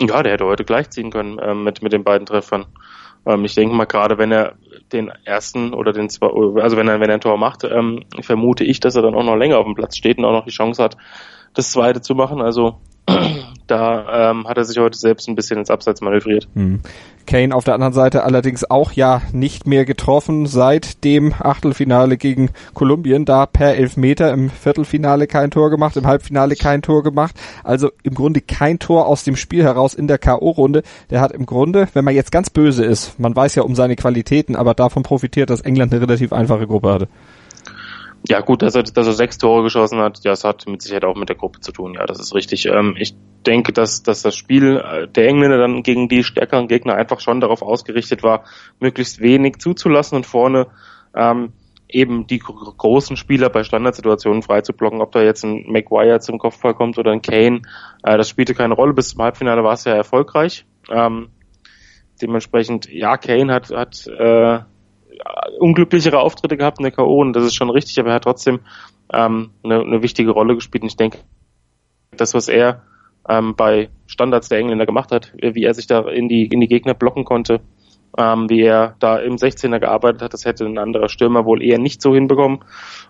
Ja, 0.00 0.22
der 0.22 0.32
hätte 0.32 0.46
heute 0.46 0.64
gleichziehen 0.64 1.10
können 1.10 1.38
äh, 1.38 1.54
mit, 1.54 1.82
mit 1.82 1.92
den 1.92 2.04
beiden 2.04 2.26
Treffern. 2.26 2.66
Ähm, 3.26 3.44
ich 3.44 3.54
denke 3.54 3.74
mal, 3.74 3.84
gerade 3.84 4.18
wenn 4.18 4.32
er 4.32 4.54
den 4.92 5.10
ersten 5.24 5.72
oder 5.72 5.92
den 5.92 6.08
zwei, 6.08 6.28
also 6.60 6.76
wenn 6.76 6.88
er, 6.88 7.00
wenn 7.00 7.10
er 7.10 7.14
ein 7.14 7.20
Tor 7.20 7.38
macht, 7.38 7.64
ähm, 7.64 8.04
vermute 8.20 8.64
ich, 8.64 8.80
dass 8.80 8.96
er 8.96 9.02
dann 9.02 9.14
auch 9.14 9.24
noch 9.24 9.36
länger 9.36 9.58
auf 9.58 9.64
dem 9.66 9.74
Platz 9.74 9.96
steht 9.96 10.18
und 10.18 10.24
auch 10.24 10.32
noch 10.32 10.44
die 10.44 10.50
Chance 10.50 10.82
hat, 10.82 10.96
das 11.54 11.70
zweite 11.70 12.00
zu 12.00 12.14
machen. 12.14 12.40
Also 12.40 12.80
da 13.66 14.30
ähm, 14.30 14.46
hat 14.48 14.56
er 14.56 14.64
sich 14.64 14.78
heute 14.78 14.98
selbst 14.98 15.28
ein 15.28 15.34
bisschen 15.34 15.58
ins 15.58 15.70
Abseits 15.70 16.00
manövriert. 16.00 16.48
Hm. 16.54 16.80
Kane 17.26 17.54
auf 17.54 17.64
der 17.64 17.74
anderen 17.74 17.92
Seite 17.92 18.24
allerdings 18.24 18.70
auch 18.70 18.92
ja 18.92 19.22
nicht 19.32 19.66
mehr 19.66 19.84
getroffen 19.84 20.46
seit 20.46 21.04
dem 21.04 21.32
Achtelfinale 21.38 22.16
gegen 22.16 22.50
Kolumbien, 22.74 23.24
da 23.24 23.46
per 23.46 23.76
Elfmeter 23.76 24.30
im 24.32 24.50
Viertelfinale 24.50 25.26
kein 25.26 25.50
Tor 25.50 25.70
gemacht, 25.70 25.96
im 25.96 26.06
Halbfinale 26.06 26.54
kein 26.54 26.82
Tor 26.82 27.02
gemacht, 27.02 27.34
also 27.62 27.90
im 28.02 28.14
Grunde 28.14 28.40
kein 28.40 28.78
Tor 28.78 29.06
aus 29.06 29.24
dem 29.24 29.36
Spiel 29.36 29.64
heraus 29.64 29.94
in 29.94 30.06
der 30.06 30.18
K.O.-Runde. 30.18 30.82
Der 31.10 31.20
hat 31.20 31.32
im 31.32 31.46
Grunde, 31.46 31.88
wenn 31.94 32.04
man 32.04 32.14
jetzt 32.14 32.32
ganz 32.32 32.50
böse 32.50 32.84
ist, 32.84 33.18
man 33.18 33.34
weiß 33.34 33.54
ja 33.54 33.62
um 33.62 33.74
seine 33.74 33.96
Qualitäten, 33.96 34.56
aber 34.56 34.74
davon 34.74 35.02
profitiert, 35.02 35.50
dass 35.50 35.60
England 35.62 35.92
eine 35.92 36.02
relativ 36.02 36.32
einfache 36.32 36.66
Gruppe 36.66 36.92
hatte. 36.92 37.08
Ja 38.26 38.40
gut, 38.40 38.62
dass 38.62 38.74
er, 38.74 38.84
dass 38.84 39.06
er 39.06 39.12
sechs 39.12 39.36
Tore 39.36 39.62
geschossen 39.62 39.98
hat, 39.98 40.24
das 40.24 40.44
hat 40.44 40.66
mit 40.66 40.80
Sicherheit 40.80 41.04
auch 41.04 41.14
mit 41.14 41.28
der 41.28 41.36
Gruppe 41.36 41.60
zu 41.60 41.72
tun. 41.72 41.94
Ja, 41.94 42.06
das 42.06 42.20
ist 42.20 42.34
richtig. 42.34 42.66
Ähm, 42.66 42.94
ich 42.98 43.14
denke, 43.46 43.72
dass, 43.72 44.02
dass 44.02 44.22
das 44.22 44.34
Spiel 44.34 44.82
der 45.14 45.28
Engländer 45.28 45.58
dann 45.58 45.82
gegen 45.82 46.08
die 46.08 46.24
stärkeren 46.24 46.66
Gegner 46.66 46.94
einfach 46.94 47.20
schon 47.20 47.40
darauf 47.40 47.60
ausgerichtet 47.60 48.22
war, 48.22 48.44
möglichst 48.80 49.20
wenig 49.20 49.58
zuzulassen 49.58 50.16
und 50.16 50.26
vorne 50.26 50.68
ähm, 51.14 51.52
eben 51.88 52.26
die 52.26 52.38
großen 52.38 53.16
Spieler 53.16 53.50
bei 53.50 53.62
Standardsituationen 53.62 54.42
freizublocken, 54.42 55.00
ob 55.00 55.12
da 55.12 55.22
jetzt 55.22 55.44
ein 55.44 55.64
Maguire 55.70 56.20
zum 56.20 56.38
Kopfball 56.38 56.74
kommt 56.74 56.98
oder 56.98 57.12
ein 57.12 57.22
Kane, 57.22 57.62
äh, 58.02 58.16
das 58.16 58.28
spielte 58.28 58.54
keine 58.54 58.74
Rolle. 58.74 58.94
Bis 58.94 59.10
zum 59.10 59.22
Halbfinale 59.22 59.62
war 59.62 59.74
es 59.74 59.84
ja 59.84 59.94
erfolgreich. 59.94 60.66
Ähm, 60.90 61.28
dementsprechend, 62.20 62.90
ja, 62.90 63.16
Kane 63.16 63.52
hat, 63.52 63.70
hat 63.70 64.06
äh, 64.06 64.60
unglücklichere 65.58 66.18
Auftritte 66.18 66.56
gehabt 66.56 66.78
in 66.78 66.84
der 66.84 66.92
K.O. 66.92 67.20
und 67.20 67.34
das 67.34 67.44
ist 67.44 67.54
schon 67.54 67.70
richtig, 67.70 67.98
aber 67.98 68.10
er 68.10 68.16
hat 68.16 68.24
trotzdem 68.24 68.60
ähm, 69.12 69.50
eine, 69.62 69.80
eine 69.80 70.02
wichtige 70.02 70.30
Rolle 70.30 70.54
gespielt 70.54 70.82
und 70.82 70.88
ich 70.88 70.96
denke, 70.96 71.18
das, 72.16 72.34
was 72.34 72.48
er 72.48 72.82
ähm, 73.28 73.54
bei 73.56 73.90
Standards 74.06 74.48
der 74.48 74.58
Engländer 74.58 74.86
gemacht 74.86 75.10
hat, 75.10 75.32
wie 75.34 75.64
er 75.64 75.74
sich 75.74 75.86
da 75.86 76.00
in 76.08 76.28
die, 76.28 76.46
in 76.46 76.60
die 76.60 76.68
Gegner 76.68 76.94
blocken 76.94 77.24
konnte, 77.24 77.60
ähm, 78.16 78.48
wie 78.48 78.62
er 78.62 78.94
da 79.00 79.18
im 79.18 79.36
16er 79.36 79.80
gearbeitet 79.80 80.22
hat, 80.22 80.32
das 80.32 80.44
hätte 80.44 80.64
ein 80.64 80.78
anderer 80.78 81.08
Stürmer 81.08 81.44
wohl 81.44 81.62
eher 81.62 81.78
nicht 81.78 82.00
so 82.00 82.14
hinbekommen. 82.14 82.60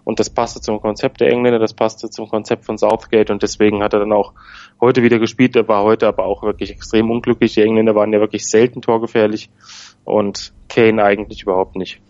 Und 0.03 0.19
das 0.19 0.31
passte 0.31 0.61
zum 0.61 0.81
Konzept 0.81 1.21
der 1.21 1.31
Engländer, 1.31 1.59
das 1.59 1.75
passte 1.75 2.09
zum 2.09 2.29
Konzept 2.29 2.65
von 2.65 2.79
Southgate 2.79 3.31
und 3.31 3.43
deswegen 3.43 3.83
hat 3.83 3.93
er 3.93 4.01
dann 4.01 4.13
auch 4.13 4.33
heute 4.81 5.03
wieder 5.03 5.19
gespielt. 5.19 5.57
Er 5.57 5.69
war 5.69 5.83
heute 5.83 6.09
aber 6.09 6.25
auch 6.25 6.43
wirklich 6.43 6.71
extrem 6.71 7.11
unglücklich. 7.11 7.55
Die 7.55 7.63
Engländer 7.63 7.95
waren 7.95 8.13
ja 8.13 8.21
wirklich 8.21 8.47
selten 8.47 8.81
torgefährlich 8.81 9.51
und 10.05 10.53
Kane 10.69 11.03
eigentlich 11.03 11.43
überhaupt 11.43 11.77
nicht. 11.77 12.01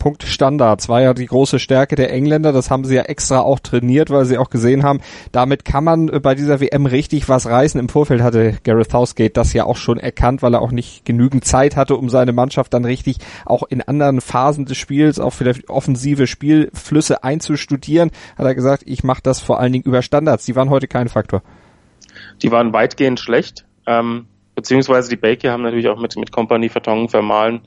Punkt 0.00 0.22
Standards 0.24 0.88
war 0.88 1.02
ja 1.02 1.14
die 1.14 1.26
große 1.26 1.58
Stärke 1.60 1.94
der 1.94 2.10
Engländer. 2.10 2.52
Das 2.52 2.70
haben 2.70 2.84
sie 2.84 2.96
ja 2.96 3.02
extra 3.02 3.40
auch 3.40 3.60
trainiert, 3.60 4.10
weil 4.10 4.24
sie 4.24 4.38
auch 4.38 4.48
gesehen 4.48 4.82
haben, 4.82 5.00
damit 5.30 5.64
kann 5.64 5.84
man 5.84 6.08
äh, 6.08 6.18
bei 6.18 6.34
dieser 6.34 6.60
WM 6.60 6.86
richtig 6.86 7.28
was 7.28 7.46
reißen. 7.46 7.78
Im 7.78 7.88
Vorfeld 7.88 8.22
hatte 8.22 8.56
Gareth 8.64 8.90
Southgate 8.90 9.36
das 9.36 9.52
ja 9.52 9.64
auch 9.64 9.76
schon 9.76 9.98
erkannt, 10.00 10.42
weil 10.42 10.54
er 10.54 10.62
auch 10.62 10.72
nicht 10.72 11.04
genügend 11.04 11.44
Zeit 11.44 11.76
hatte, 11.76 11.96
um 11.96 12.08
seine 12.08 12.32
Mannschaft 12.32 12.74
dann 12.74 12.84
richtig 12.84 13.18
auch 13.44 13.62
in 13.68 13.82
anderen 13.82 14.20
Phasen 14.20 14.64
des 14.64 14.78
Spiels, 14.78 15.20
auch 15.20 15.34
vielleicht 15.34 15.68
offensive 15.68 16.26
Spielflüsse 16.26 17.22
einzustudieren. 17.22 18.10
Hat 18.36 18.46
er 18.46 18.54
gesagt, 18.54 18.82
ich 18.86 19.04
mache 19.04 19.22
das 19.22 19.40
vor 19.40 19.60
allen 19.60 19.72
Dingen 19.72 19.84
über 19.84 20.00
Standards. 20.02 20.46
Die 20.46 20.56
waren 20.56 20.70
heute 20.70 20.88
kein 20.88 21.08
Faktor. 21.08 21.42
Die 22.42 22.50
waren 22.50 22.72
weitgehend 22.72 23.20
schlecht. 23.20 23.66
Ähm, 23.86 24.26
beziehungsweise 24.60 25.08
die 25.08 25.16
Baker 25.16 25.52
haben 25.52 25.62
natürlich 25.62 25.88
auch 25.88 25.98
mit, 25.98 26.14
mit 26.16 26.32
Company 26.32 26.68
Vertongen 26.68 27.08
vermahlen 27.08 27.62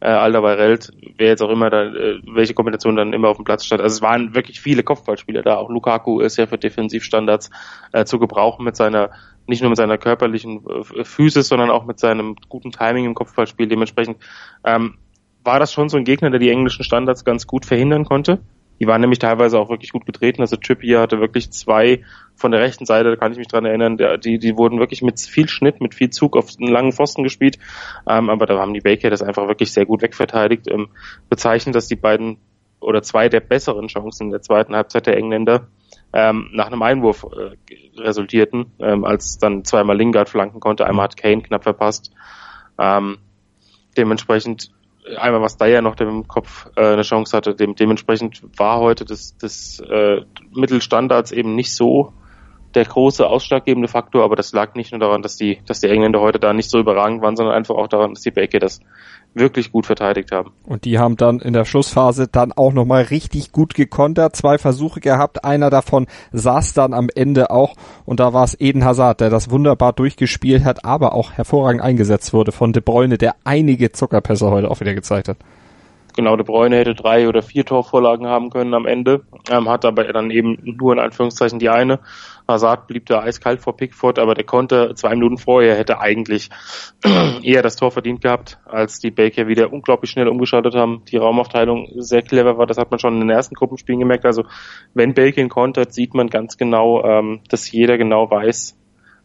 äh, 0.00 0.08
Alderweireld, 0.08 0.92
wer 1.16 1.28
jetzt 1.28 1.42
auch 1.42 1.48
immer 1.48 1.70
da, 1.70 1.84
äh, 1.84 2.20
welche 2.26 2.52
Kombination 2.52 2.96
dann 2.96 3.14
immer 3.14 3.28
auf 3.28 3.36
dem 3.36 3.46
Platz 3.46 3.64
stand. 3.64 3.80
Also 3.80 3.94
es 3.94 4.02
waren 4.02 4.34
wirklich 4.34 4.60
viele 4.60 4.82
Kopfballspieler 4.82 5.42
da. 5.42 5.56
Auch 5.56 5.70
Lukaku 5.70 6.20
ist 6.20 6.36
ja 6.36 6.46
für 6.46 6.58
Defensivstandards 6.58 7.50
äh, 7.92 8.04
zu 8.04 8.18
gebrauchen 8.18 8.64
mit 8.64 8.76
seiner, 8.76 9.10
nicht 9.46 9.62
nur 9.62 9.70
mit 9.70 9.78
seiner 9.78 9.96
körperlichen 9.96 10.62
äh, 10.66 11.04
Physis, 11.04 11.48
sondern 11.48 11.70
auch 11.70 11.86
mit 11.86 11.98
seinem 11.98 12.36
guten 12.50 12.70
Timing 12.70 13.06
im 13.06 13.14
Kopfballspiel. 13.14 13.68
Dementsprechend 13.68 14.18
ähm, 14.64 14.98
war 15.42 15.58
das 15.58 15.72
schon 15.72 15.88
so 15.88 15.96
ein 15.96 16.04
Gegner, 16.04 16.28
der 16.28 16.40
die 16.40 16.50
englischen 16.50 16.84
Standards 16.84 17.24
ganz 17.24 17.46
gut 17.46 17.64
verhindern 17.64 18.04
konnte. 18.04 18.40
Die 18.78 18.86
waren 18.86 19.00
nämlich 19.00 19.18
teilweise 19.18 19.58
auch 19.58 19.70
wirklich 19.70 19.92
gut 19.92 20.06
getreten. 20.06 20.42
Also 20.42 20.56
Trippier 20.56 21.00
hatte 21.00 21.20
wirklich 21.20 21.50
zwei 21.50 22.04
von 22.34 22.52
der 22.52 22.60
rechten 22.60 22.84
Seite, 22.84 23.10
da 23.10 23.16
kann 23.16 23.32
ich 23.32 23.38
mich 23.38 23.48
dran 23.48 23.64
erinnern, 23.64 23.96
die, 24.22 24.38
die 24.38 24.56
wurden 24.56 24.78
wirklich 24.78 25.00
mit 25.02 25.18
viel 25.20 25.48
Schnitt, 25.48 25.80
mit 25.80 25.94
viel 25.94 26.10
Zug 26.10 26.36
auf 26.36 26.50
einen 26.60 26.70
langen 26.70 26.92
Pfosten 26.92 27.22
gespielt. 27.22 27.58
Ähm, 28.06 28.28
aber 28.28 28.46
da 28.46 28.58
haben 28.58 28.74
die 28.74 28.80
Baker 28.80 29.08
das 29.08 29.22
einfach 29.22 29.48
wirklich 29.48 29.72
sehr 29.72 29.86
gut 29.86 30.02
wegverteidigt. 30.02 30.70
Ähm, 30.70 30.88
bezeichnet, 31.30 31.74
dass 31.74 31.88
die 31.88 31.96
beiden 31.96 32.38
oder 32.80 33.02
zwei 33.02 33.28
der 33.28 33.40
besseren 33.40 33.88
Chancen 33.88 34.24
in 34.24 34.30
der 34.30 34.42
zweiten 34.42 34.76
Halbzeit 34.76 35.06
der 35.06 35.16
Engländer 35.16 35.68
ähm, 36.12 36.50
nach 36.52 36.66
einem 36.66 36.82
Einwurf 36.82 37.24
äh, 37.24 38.00
resultierten, 38.00 38.72
ähm, 38.78 39.04
als 39.04 39.38
dann 39.38 39.64
zweimal 39.64 39.96
Lingard 39.96 40.28
flanken 40.28 40.60
konnte, 40.60 40.86
einmal 40.86 41.04
hat 41.04 41.16
Kane 41.16 41.42
knapp 41.42 41.64
verpasst. 41.64 42.12
Ähm, 42.78 43.18
dementsprechend 43.96 44.70
einmal 45.18 45.40
was 45.40 45.56
da 45.56 45.66
ja 45.66 45.82
noch 45.82 45.96
im 46.00 46.26
Kopf 46.26 46.68
äh, 46.76 46.92
eine 46.92 47.02
Chance 47.02 47.36
hatte. 47.36 47.54
Dem, 47.54 47.74
dementsprechend 47.74 48.42
war 48.58 48.80
heute 48.80 49.04
das, 49.04 49.36
das 49.38 49.80
äh, 49.80 50.22
Mittelstandards 50.52 51.32
eben 51.32 51.54
nicht 51.54 51.74
so 51.74 52.12
der 52.76 52.84
große 52.84 53.26
ausschlaggebende 53.26 53.88
Faktor, 53.88 54.22
aber 54.22 54.36
das 54.36 54.52
lag 54.52 54.74
nicht 54.74 54.92
nur 54.92 55.00
daran, 55.00 55.22
dass 55.22 55.36
die, 55.36 55.58
dass 55.66 55.80
die 55.80 55.88
Engländer 55.88 56.20
heute 56.20 56.38
da 56.38 56.52
nicht 56.52 56.70
so 56.70 56.78
überragend 56.78 57.22
waren, 57.22 57.34
sondern 57.34 57.54
einfach 57.54 57.74
auch 57.74 57.88
daran, 57.88 58.14
dass 58.14 58.22
die 58.22 58.30
Baker 58.30 58.58
das 58.58 58.80
wirklich 59.34 59.72
gut 59.72 59.86
verteidigt 59.86 60.32
haben. 60.32 60.52
Und 60.64 60.84
die 60.84 60.98
haben 60.98 61.16
dann 61.16 61.40
in 61.40 61.52
der 61.52 61.64
Schlussphase 61.64 62.28
dann 62.28 62.52
auch 62.52 62.72
nochmal 62.72 63.02
richtig 63.02 63.52
gut 63.52 63.74
gekontert, 63.74 64.36
zwei 64.36 64.58
Versuche 64.58 65.00
gehabt, 65.00 65.44
einer 65.44 65.70
davon 65.70 66.06
saß 66.32 66.74
dann 66.74 66.94
am 66.94 67.08
Ende 67.14 67.50
auch. 67.50 67.74
Und 68.04 68.20
da 68.20 68.32
war 68.32 68.44
es 68.44 68.58
Eden 68.58 68.84
Hazard, 68.84 69.20
der 69.20 69.30
das 69.30 69.50
wunderbar 69.50 69.92
durchgespielt 69.92 70.64
hat, 70.64 70.84
aber 70.84 71.14
auch 71.14 71.32
hervorragend 71.32 71.82
eingesetzt 71.82 72.32
wurde 72.32 72.52
von 72.52 72.72
De 72.72 72.82
Bruyne, 72.82 73.18
der 73.18 73.36
einige 73.44 73.92
Zuckerpässe 73.92 74.50
heute 74.50 74.70
auch 74.70 74.80
wieder 74.80 74.94
gezeigt 74.94 75.28
hat 75.28 75.38
genau, 76.16 76.36
De 76.36 76.44
Bruyne 76.44 76.76
hätte 76.76 76.94
drei 76.94 77.28
oder 77.28 77.42
vier 77.42 77.64
Torvorlagen 77.64 78.26
haben 78.26 78.50
können 78.50 78.74
am 78.74 78.86
Ende, 78.86 79.22
ähm, 79.50 79.68
hat 79.68 79.84
aber 79.84 80.04
dann 80.04 80.30
eben 80.30 80.58
nur 80.62 80.92
in 80.92 80.98
Anführungszeichen 80.98 81.58
die 81.58 81.68
eine. 81.68 82.00
Hazard 82.48 82.86
blieb 82.86 83.06
da 83.06 83.20
eiskalt 83.20 83.60
vor 83.60 83.76
Pickford, 83.76 84.18
aber 84.18 84.34
der 84.34 84.44
konnte 84.44 84.94
zwei 84.94 85.10
Minuten 85.10 85.38
vorher 85.38 85.76
hätte 85.76 86.00
eigentlich 86.00 86.50
eher 87.42 87.62
das 87.62 87.76
Tor 87.76 87.90
verdient 87.90 88.22
gehabt, 88.22 88.58
als 88.64 88.98
die 88.98 89.10
Baker 89.10 89.46
wieder 89.46 89.72
unglaublich 89.72 90.10
schnell 90.10 90.28
umgeschaltet 90.28 90.74
haben. 90.74 91.02
Die 91.10 91.16
Raumaufteilung 91.16 91.88
sehr 91.96 92.22
clever 92.22 92.58
war, 92.58 92.66
das 92.66 92.78
hat 92.78 92.90
man 92.90 92.98
schon 92.98 93.14
in 93.14 93.20
den 93.20 93.30
ersten 93.30 93.54
Gruppenspielen 93.54 94.00
gemerkt. 94.00 94.24
Also 94.24 94.44
wenn 94.94 95.14
Baker 95.14 95.46
kontert, 95.48 95.92
sieht 95.92 96.14
man 96.14 96.28
ganz 96.28 96.56
genau, 96.56 97.04
ähm, 97.04 97.40
dass 97.48 97.70
jeder 97.70 97.98
genau 97.98 98.30
weiß, 98.30 98.76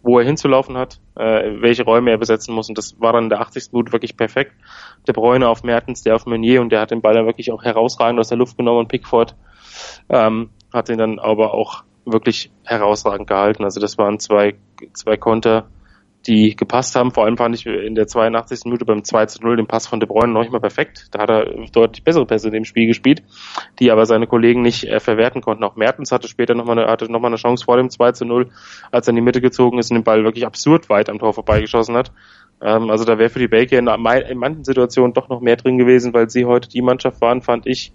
wo 0.04 0.20
er 0.20 0.26
hinzulaufen 0.26 0.78
hat, 0.78 1.00
äh, 1.16 1.62
welche 1.62 1.84
Räume 1.84 2.12
er 2.12 2.18
besetzen 2.18 2.54
muss. 2.54 2.70
Und 2.70 2.78
das 2.78 3.00
war 3.00 3.14
dann 3.14 3.26
in 3.26 3.30
der 3.30 3.42
80. 3.42 3.72
Minute 3.72 3.92
wirklich 3.92 4.18
perfekt. 4.18 4.54
Der 5.08 5.14
Bräune 5.14 5.48
auf 5.48 5.64
Mertens, 5.64 6.04
der 6.04 6.16
auf 6.16 6.26
Meunier 6.26 6.62
und 6.62 6.72
der 6.72 6.82
hat 6.82 6.92
den 6.92 7.02
Ball 7.02 7.14
dann 7.14 7.26
wirklich 7.26 7.52
auch 7.52 7.64
herausragend 7.64 8.20
aus 8.20 8.30
der 8.30 8.38
Luft 8.38 8.58
genommen 8.58 8.80
und 8.80 8.88
Pickford 8.88 9.36
ähm, 10.10 10.50
hat 10.74 10.90
ihn 10.90 10.98
dann 10.98 11.20
aber 11.20 11.54
auch 11.54 11.84
wirklich 12.06 12.52
herausragend 12.64 13.28
gehalten. 13.28 13.64
Also 13.64 13.80
das 13.80 13.98
waren 13.98 14.20
zwei, 14.20 14.56
zwei 14.94 15.18
Konter, 15.18 15.68
die 16.28 16.56
gepasst 16.56 16.96
haben. 16.96 17.12
Vor 17.12 17.26
allem 17.26 17.38
fand 17.38 17.56
ich 17.56 17.66
in 17.66 17.96
der 17.96 18.08
82. 18.08 18.66
Minute 18.66 18.86
beim 18.86 19.04
2 19.04 19.26
zu 19.26 19.42
0 19.42 19.58
den 19.58 19.68
Pass 19.68 19.88
von 19.88 20.00
De 20.00 20.08
Bruyne 20.08 20.34
noch 20.34 20.42
nicht 20.42 20.52
mal 20.52 20.60
perfekt. 20.60 21.08
Da 21.12 21.22
hat 21.22 21.30
er 21.30 21.46
deutlich 21.72 22.04
bessere 22.04 22.26
Pässe 22.26 22.48
in 22.48 22.54
dem 22.54 22.66
Spiel 22.66 22.88
gespielt, 22.88 23.24
die 23.80 23.92
aber 23.92 24.06
seine 24.06 24.28
Kollegen 24.28 24.62
nicht 24.62 24.84
äh, 24.84 25.00
verwerten 25.00 25.42
konnten. 25.42 25.64
Auch 25.64 25.76
Mertens 25.76 26.12
hatte 26.12 26.28
später 26.28 26.54
nochmal 26.54 26.78
eine, 26.78 27.12
noch 27.12 27.20
mal 27.20 27.28
eine 27.28 27.38
Chance 27.38 27.66
vor 27.66 27.78
dem 27.78 27.90
2 27.90 28.12
zu 28.12 28.26
0, 28.26 28.50
als 28.92 29.08
er 29.08 29.12
in 29.12 29.16
die 29.16 29.22
Mitte 29.22 29.42
gezogen 29.42 29.80
ist 29.80 29.90
und 29.90 29.96
den 29.96 30.04
Ball 30.04 30.24
wirklich 30.24 30.46
absurd 30.46 30.90
weit 30.90 31.10
am 31.10 31.20
Tor 31.20 31.34
vorbeigeschossen 31.34 31.96
hat. 31.96 32.12
Ähm, 32.62 32.90
also 32.90 33.04
da 33.04 33.18
wäre 33.18 33.30
für 33.30 33.40
die 33.40 33.48
Baker 33.48 33.80
in, 33.80 33.88
in 33.88 34.38
manchen 34.38 34.64
Situationen 34.64 35.14
doch 35.14 35.30
noch 35.30 35.42
mehr 35.42 35.56
drin 35.56 35.78
gewesen, 35.78 36.14
weil 36.14 36.30
sie 36.30 36.46
heute 36.46 36.70
die 36.70 36.82
Mannschaft 36.82 37.20
waren, 37.22 37.42
fand 37.42 37.66
ich, 37.66 37.94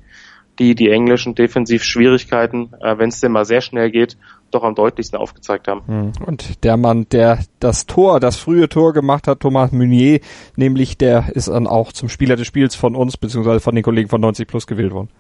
die 0.59 0.75
die 0.75 0.91
englischen 0.91 1.35
Defensivschwierigkeiten, 1.35 2.73
äh, 2.81 2.99
wenn 2.99 3.11
es 3.11 3.21
denn 3.21 3.33
mal 3.33 3.45
sehr 3.45 3.61
schnell 3.61 3.91
geht, 3.91 4.17
doch 4.57 4.65
am 4.65 4.75
deutlichsten 4.75 5.19
aufgezeigt 5.19 5.69
haben. 5.69 5.83
Hm. 5.87 6.13
Und 6.27 6.65
der 6.65 6.77
Mann, 6.77 7.07
der 7.11 7.41
das 7.61 7.87
Tor, 7.87 8.21
das 8.21 8.37
frühe 8.37 8.69
Tor 8.69 8.93
gemacht 8.93 9.29
hat, 9.29 9.41
Thomas 9.41 9.73
Meunier, 9.73 10.21
nämlich 10.57 10.99
der 10.99 11.31
ist 11.35 11.49
dann 11.49 11.67
auch 11.67 11.93
zum 11.93 12.09
Spieler 12.09 12.37
des 12.37 12.47
Spiels 12.47 12.75
von 12.75 12.97
uns, 12.97 13.17
beziehungsweise 13.17 13.61
von 13.61 13.75
den 13.75 13.85
Kollegen 13.85 14.09
von 14.09 14.21
90 14.21 14.49
Plus 14.49 14.67
gewählt 14.67 14.93
worden. 14.93 15.11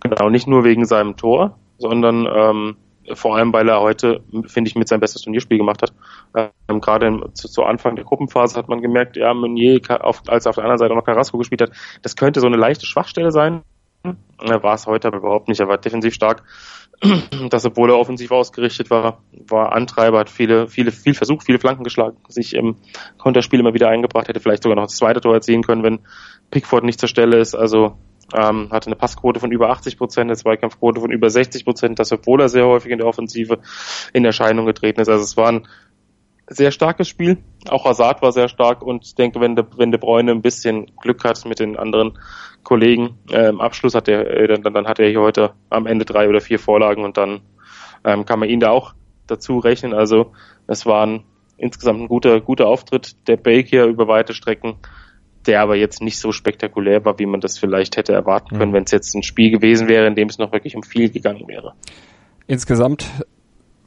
Genau, 0.00 0.30
nicht 0.30 0.48
nur 0.48 0.64
wegen 0.64 0.84
seinem 0.84 1.16
Tor, 1.16 1.56
sondern 1.78 2.26
ähm, 2.26 2.76
vor 3.14 3.36
allem, 3.36 3.52
weil 3.52 3.68
er 3.68 3.80
heute, 3.80 4.22
finde 4.46 4.68
ich, 4.68 4.74
mit 4.74 4.88
sein 4.88 5.00
bestes 5.00 5.22
Turnierspiel 5.22 5.58
gemacht 5.58 5.82
hat. 5.82 5.92
Ähm, 6.68 6.80
Gerade 6.80 7.32
zu, 7.34 7.48
zu, 7.48 7.64
Anfang 7.64 7.96
der 7.96 8.04
Gruppenphase 8.04 8.56
hat 8.56 8.68
man 8.68 8.80
gemerkt, 8.80 9.16
ja, 9.16 9.32
Meunier, 9.34 9.80
auf, 10.00 10.22
als 10.28 10.46
auf 10.46 10.54
der 10.54 10.64
anderen 10.64 10.78
Seite 10.78 10.94
noch 10.94 11.04
Carrasco 11.04 11.38
gespielt 11.38 11.62
hat, 11.62 11.72
das 12.02 12.16
könnte 12.16 12.40
so 12.40 12.46
eine 12.46 12.56
leichte 12.56 12.86
Schwachstelle 12.86 13.30
sein. 13.30 13.62
Er 14.40 14.62
war 14.62 14.74
es 14.74 14.86
heute 14.86 15.08
aber 15.08 15.18
überhaupt 15.18 15.48
nicht. 15.48 15.60
Er 15.60 15.68
war 15.68 15.78
defensiv 15.78 16.14
stark. 16.14 16.42
Das, 17.50 17.64
obwohl 17.64 17.90
er 17.90 17.98
offensiv 17.98 18.30
ausgerichtet 18.30 18.90
war, 18.90 19.22
war 19.32 19.72
Antreiber, 19.72 20.20
hat 20.20 20.30
viele, 20.30 20.68
viele, 20.68 20.92
viel 20.92 21.14
versucht, 21.14 21.44
viele 21.44 21.58
Flanken 21.58 21.84
geschlagen, 21.84 22.16
sich 22.28 22.54
im 22.54 22.76
Konterspiel 23.18 23.60
immer 23.60 23.74
wieder 23.74 23.88
eingebracht, 23.88 24.28
hätte 24.28 24.40
vielleicht 24.40 24.62
sogar 24.62 24.76
noch 24.76 24.84
das 24.84 24.96
zweite 24.96 25.20
Tor 25.20 25.34
erzielen 25.34 25.62
können, 25.62 25.82
wenn 25.82 26.00
Pickford 26.50 26.84
nicht 26.84 27.00
zur 27.00 27.08
Stelle 27.08 27.38
ist. 27.38 27.54
Also 27.54 27.96
ähm, 28.34 28.68
hatte 28.70 28.86
eine 28.86 28.96
Passquote 28.96 29.40
von 29.40 29.50
über 29.50 29.70
80 29.70 29.98
Prozent, 29.98 30.30
eine 30.30 30.36
Zweikampfquote 30.36 31.00
von 31.00 31.10
über 31.10 31.28
60 31.28 31.64
Prozent, 31.64 31.98
das 31.98 32.12
obwohl 32.12 32.40
er 32.40 32.48
sehr 32.48 32.66
häufig 32.66 32.92
in 32.92 32.98
der 32.98 33.06
Offensive 33.06 33.58
in 34.12 34.24
Erscheinung 34.24 34.66
getreten 34.66 35.00
ist. 35.00 35.08
Also 35.08 35.24
es 35.24 35.36
war 35.36 35.48
ein 35.48 35.66
sehr 36.48 36.70
starkes 36.70 37.08
Spiel. 37.08 37.38
Auch 37.68 37.84
Hazard 37.84 38.22
war 38.22 38.32
sehr 38.32 38.48
stark 38.48 38.82
und 38.82 39.04
ich 39.06 39.14
denke, 39.14 39.40
wenn 39.40 39.56
De, 39.56 39.64
wenn 39.76 39.90
De 39.90 40.00
Bruyne 40.00 40.30
ein 40.30 40.42
bisschen 40.42 40.90
Glück 41.00 41.24
hat 41.24 41.44
mit 41.44 41.60
den 41.60 41.76
anderen 41.78 42.18
Kollegen, 42.62 43.18
äh, 43.30 43.48
im 43.48 43.60
Abschluss 43.60 43.94
hat 43.94 44.08
er, 44.08 44.26
äh, 44.26 44.48
dann, 44.48 44.74
dann 44.74 44.86
hat 44.86 44.98
er 44.98 45.08
hier 45.08 45.20
heute 45.20 45.52
am 45.70 45.86
Ende 45.86 46.04
drei 46.04 46.28
oder 46.28 46.40
vier 46.40 46.58
Vorlagen 46.58 47.04
und 47.04 47.16
dann 47.16 47.40
ähm, 48.04 48.24
kann 48.24 48.38
man 48.38 48.48
ihn 48.48 48.60
da 48.60 48.70
auch 48.70 48.94
dazu 49.26 49.58
rechnen. 49.58 49.94
Also 49.94 50.32
es 50.66 50.86
war 50.86 51.06
ein, 51.06 51.24
insgesamt 51.56 52.00
ein 52.00 52.08
guter, 52.08 52.40
guter 52.40 52.66
Auftritt 52.66 53.28
der 53.28 53.36
Baker 53.36 53.86
über 53.86 54.08
weite 54.08 54.34
Strecken 54.34 54.78
der 55.46 55.60
aber 55.60 55.76
jetzt 55.76 56.02
nicht 56.02 56.18
so 56.18 56.32
spektakulär 56.32 57.04
war, 57.04 57.18
wie 57.18 57.26
man 57.26 57.40
das 57.40 57.58
vielleicht 57.58 57.96
hätte 57.96 58.12
erwarten 58.12 58.56
können, 58.56 58.70
mhm. 58.70 58.76
wenn 58.76 58.84
es 58.84 58.92
jetzt 58.92 59.14
ein 59.14 59.22
Spiel 59.22 59.50
gewesen 59.50 59.88
wäre, 59.88 60.06
in 60.06 60.14
dem 60.14 60.28
es 60.28 60.38
noch 60.38 60.52
wirklich 60.52 60.76
um 60.76 60.82
viel 60.82 61.10
gegangen 61.10 61.48
wäre. 61.48 61.74
Insgesamt, 62.46 63.08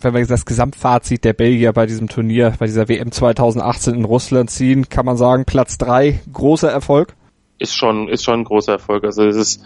wenn 0.01 0.13
wir 0.13 0.25
das 0.25 0.45
Gesamtfazit 0.45 1.23
der 1.23 1.33
Belgier 1.33 1.73
bei 1.73 1.85
diesem 1.85 2.07
Turnier, 2.09 2.53
bei 2.59 2.65
dieser 2.65 2.87
WM 2.89 3.11
2018 3.11 3.95
in 3.95 4.05
Russland 4.05 4.49
ziehen, 4.49 4.89
kann 4.89 5.05
man 5.05 5.17
sagen, 5.17 5.45
Platz 5.45 5.77
drei 5.77 6.19
großer 6.31 6.69
Erfolg? 6.69 7.15
Ist 7.57 7.75
schon, 7.75 8.09
ist 8.09 8.23
schon 8.23 8.41
ein 8.41 8.43
großer 8.43 8.73
Erfolg. 8.73 9.03
Also 9.05 9.25
es 9.25 9.35
ist, 9.35 9.63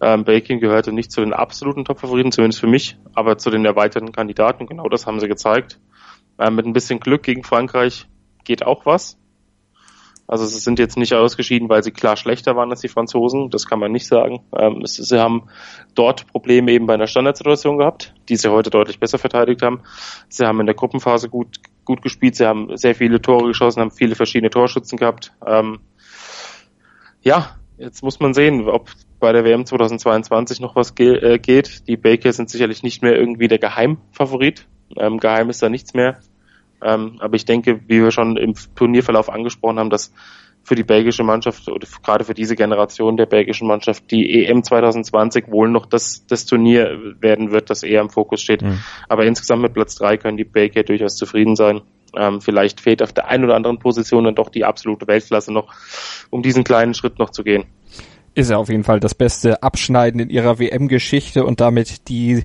ähm, 0.00 0.24
Belgien 0.24 0.60
gehörte 0.60 0.92
nicht 0.92 1.12
zu 1.12 1.20
den 1.20 1.32
absoluten 1.32 1.84
Top-Favoriten, 1.84 2.32
zumindest 2.32 2.60
für 2.60 2.66
mich, 2.66 2.96
aber 3.14 3.38
zu 3.38 3.50
den 3.50 3.64
erweiterten 3.64 4.12
Kandidaten. 4.12 4.66
Genau 4.66 4.88
das 4.88 5.06
haben 5.06 5.20
sie 5.20 5.28
gezeigt. 5.28 5.78
Ähm, 6.38 6.54
mit 6.54 6.66
ein 6.66 6.72
bisschen 6.72 7.00
Glück 7.00 7.22
gegen 7.22 7.44
Frankreich 7.44 8.06
geht 8.44 8.64
auch 8.64 8.86
was. 8.86 9.18
Also 10.28 10.44
sie 10.44 10.58
sind 10.58 10.78
jetzt 10.78 10.96
nicht 10.96 11.14
ausgeschieden, 11.14 11.68
weil 11.68 11.82
sie 11.82 11.92
klar 11.92 12.16
schlechter 12.16 12.56
waren 12.56 12.70
als 12.70 12.80
die 12.80 12.88
Franzosen. 12.88 13.50
Das 13.50 13.66
kann 13.66 13.78
man 13.78 13.92
nicht 13.92 14.06
sagen. 14.06 14.40
Ähm, 14.56 14.82
es, 14.82 14.94
sie 14.96 15.20
haben 15.20 15.48
dort 15.94 16.26
Probleme 16.26 16.72
eben 16.72 16.86
bei 16.86 16.94
einer 16.94 17.06
Standardsituation 17.06 17.78
gehabt, 17.78 18.12
die 18.28 18.36
sie 18.36 18.50
heute 18.50 18.70
deutlich 18.70 18.98
besser 18.98 19.18
verteidigt 19.18 19.62
haben. 19.62 19.82
Sie 20.28 20.44
haben 20.44 20.58
in 20.60 20.66
der 20.66 20.74
Gruppenphase 20.74 21.28
gut, 21.28 21.60
gut 21.84 22.02
gespielt. 22.02 22.34
Sie 22.34 22.46
haben 22.46 22.76
sehr 22.76 22.94
viele 22.94 23.22
Tore 23.22 23.46
geschossen, 23.46 23.80
haben 23.80 23.92
viele 23.92 24.16
verschiedene 24.16 24.50
Torschützen 24.50 24.98
gehabt. 24.98 25.32
Ähm, 25.46 25.78
ja, 27.22 27.56
jetzt 27.78 28.02
muss 28.02 28.18
man 28.18 28.34
sehen, 28.34 28.68
ob 28.68 28.90
bei 29.20 29.32
der 29.32 29.44
WM 29.44 29.64
2022 29.64 30.60
noch 30.60 30.74
was 30.74 30.94
ge 30.94 31.18
äh, 31.18 31.38
geht. 31.38 31.86
Die 31.88 31.96
Baker 31.96 32.32
sind 32.32 32.50
sicherlich 32.50 32.82
nicht 32.82 33.02
mehr 33.02 33.16
irgendwie 33.16 33.48
der 33.48 33.58
Geheimfavorit. 33.58 34.66
Ähm, 34.96 35.18
geheim 35.18 35.50
ist 35.50 35.62
da 35.62 35.68
nichts 35.68 35.94
mehr. 35.94 36.18
Ähm, 36.82 37.16
aber 37.20 37.36
ich 37.36 37.44
denke, 37.44 37.80
wie 37.86 38.02
wir 38.02 38.10
schon 38.10 38.36
im 38.36 38.54
Turnierverlauf 38.74 39.30
angesprochen 39.30 39.78
haben, 39.78 39.90
dass 39.90 40.12
für 40.66 40.74
die 40.74 40.82
belgische 40.82 41.22
Mannschaft 41.22 41.68
oder 41.68 41.86
gerade 42.02 42.24
für 42.24 42.34
diese 42.34 42.56
Generation 42.56 43.16
der 43.16 43.26
belgischen 43.26 43.68
Mannschaft 43.68 44.10
die 44.10 44.44
EM 44.44 44.64
2020 44.64 45.48
wohl 45.48 45.68
noch 45.68 45.86
das, 45.86 46.26
das 46.26 46.44
Turnier 46.44 47.14
werden 47.20 47.52
wird, 47.52 47.70
das 47.70 47.84
eher 47.84 48.00
im 48.00 48.10
Fokus 48.10 48.42
steht. 48.42 48.62
Mhm. 48.62 48.80
Aber 49.08 49.24
insgesamt 49.24 49.62
mit 49.62 49.74
Platz 49.74 49.94
drei 49.94 50.16
können 50.16 50.36
die 50.36 50.44
Belgier 50.44 50.82
durchaus 50.82 51.14
zufrieden 51.14 51.54
sein. 51.54 51.82
Ähm, 52.16 52.40
vielleicht 52.40 52.80
fehlt 52.80 53.00
auf 53.00 53.12
der 53.12 53.28
einen 53.28 53.44
oder 53.44 53.54
anderen 53.54 53.78
Position 53.78 54.24
dann 54.24 54.34
doch 54.34 54.48
die 54.48 54.64
absolute 54.64 55.06
Weltklasse 55.06 55.52
noch, 55.52 55.72
um 56.30 56.42
diesen 56.42 56.64
kleinen 56.64 56.94
Schritt 56.94 57.20
noch 57.20 57.30
zu 57.30 57.44
gehen. 57.44 57.66
Ist 58.34 58.50
ja 58.50 58.56
auf 58.56 58.68
jeden 58.68 58.84
Fall 58.84 58.98
das 58.98 59.14
beste 59.14 59.62
Abschneiden 59.62 60.20
in 60.20 60.30
ihrer 60.30 60.58
WM-Geschichte 60.58 61.44
und 61.44 61.60
damit 61.60 62.08
die 62.08 62.42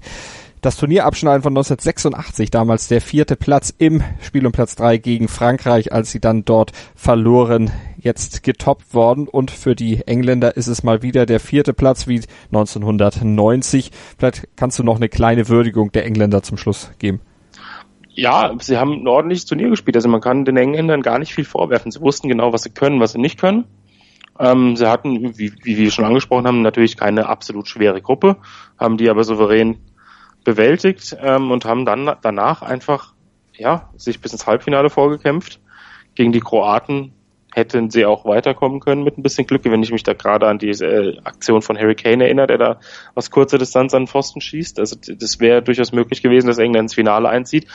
das 0.61 0.77
Turnierabschneiden 0.77 1.41
von 1.41 1.53
1986, 1.53 2.51
damals 2.51 2.87
der 2.87 3.01
vierte 3.01 3.35
Platz 3.35 3.73
im 3.77 4.03
Spiel 4.21 4.45
um 4.45 4.51
Platz 4.51 4.75
drei 4.75 4.97
gegen 4.97 5.27
Frankreich, 5.27 5.91
als 5.91 6.11
sie 6.11 6.19
dann 6.19 6.45
dort 6.45 6.71
verloren, 6.95 7.71
jetzt 7.97 8.43
getoppt 8.43 8.93
worden. 8.93 9.27
Und 9.27 9.49
für 9.49 9.75
die 9.75 10.07
Engländer 10.07 10.55
ist 10.55 10.67
es 10.67 10.83
mal 10.83 11.01
wieder 11.01 11.25
der 11.25 11.39
vierte 11.39 11.73
Platz 11.73 12.07
wie 12.07 12.21
1990. 12.51 13.91
Vielleicht 14.17 14.49
kannst 14.55 14.77
du 14.77 14.83
noch 14.83 14.97
eine 14.97 15.09
kleine 15.09 15.49
Würdigung 15.49 15.91
der 15.91 16.05
Engländer 16.05 16.43
zum 16.43 16.57
Schluss 16.57 16.91
geben. 16.99 17.21
Ja, 18.13 18.53
sie 18.59 18.77
haben 18.77 19.01
ein 19.01 19.07
ordentliches 19.07 19.45
Turnier 19.45 19.69
gespielt. 19.69 19.95
Also 19.95 20.09
man 20.09 20.21
kann 20.21 20.45
den 20.45 20.57
Engländern 20.57 21.01
gar 21.01 21.17
nicht 21.17 21.33
viel 21.33 21.45
vorwerfen. 21.45 21.91
Sie 21.91 22.01
wussten 22.01 22.27
genau, 22.27 22.53
was 22.53 22.63
sie 22.63 22.69
können, 22.69 22.99
was 22.99 23.13
sie 23.13 23.19
nicht 23.19 23.39
können. 23.39 23.65
Ähm, 24.39 24.75
sie 24.75 24.87
hatten, 24.87 25.37
wie, 25.37 25.53
wie 25.63 25.77
wir 25.77 25.91
schon 25.91 26.05
angesprochen 26.05 26.45
haben, 26.45 26.61
natürlich 26.61 26.97
keine 26.97 27.27
absolut 27.27 27.67
schwere 27.67 28.01
Gruppe, 28.01 28.37
haben 28.77 28.97
die 28.97 29.09
aber 29.09 29.23
souverän 29.23 29.77
bewältigt 30.43 31.15
ähm, 31.21 31.51
und 31.51 31.65
haben 31.65 31.85
dann 31.85 32.15
danach 32.21 32.61
einfach 32.61 33.13
ja 33.53 33.89
sich 33.95 34.21
bis 34.21 34.31
ins 34.31 34.47
Halbfinale 34.47 34.89
vorgekämpft. 34.89 35.59
Gegen 36.15 36.31
die 36.31 36.39
Kroaten 36.39 37.13
hätten 37.53 37.89
sie 37.89 38.05
auch 38.05 38.25
weiterkommen 38.25 38.79
können 38.79 39.03
mit 39.03 39.17
ein 39.17 39.23
bisschen 39.23 39.45
Glück, 39.45 39.65
wenn 39.65 39.83
ich 39.83 39.91
mich 39.91 40.03
da 40.03 40.13
gerade 40.13 40.47
an 40.47 40.57
diese 40.57 40.85
äh, 40.85 41.17
Aktion 41.23 41.61
von 41.61 41.77
Harry 41.77 41.95
Kane 41.95 42.23
erinnere, 42.23 42.47
der 42.47 42.57
da 42.57 42.79
aus 43.13 43.29
kurzer 43.29 43.57
Distanz 43.57 43.93
an 43.93 44.03
den 44.03 44.07
Pfosten 44.07 44.41
schießt. 44.41 44.79
Also 44.79 44.95
das 44.95 45.39
wäre 45.39 45.61
durchaus 45.61 45.91
möglich 45.91 46.21
gewesen, 46.21 46.47
dass 46.47 46.57
England 46.57 46.85
ins 46.85 46.93
Finale 46.93 47.29
einzieht. 47.29 47.67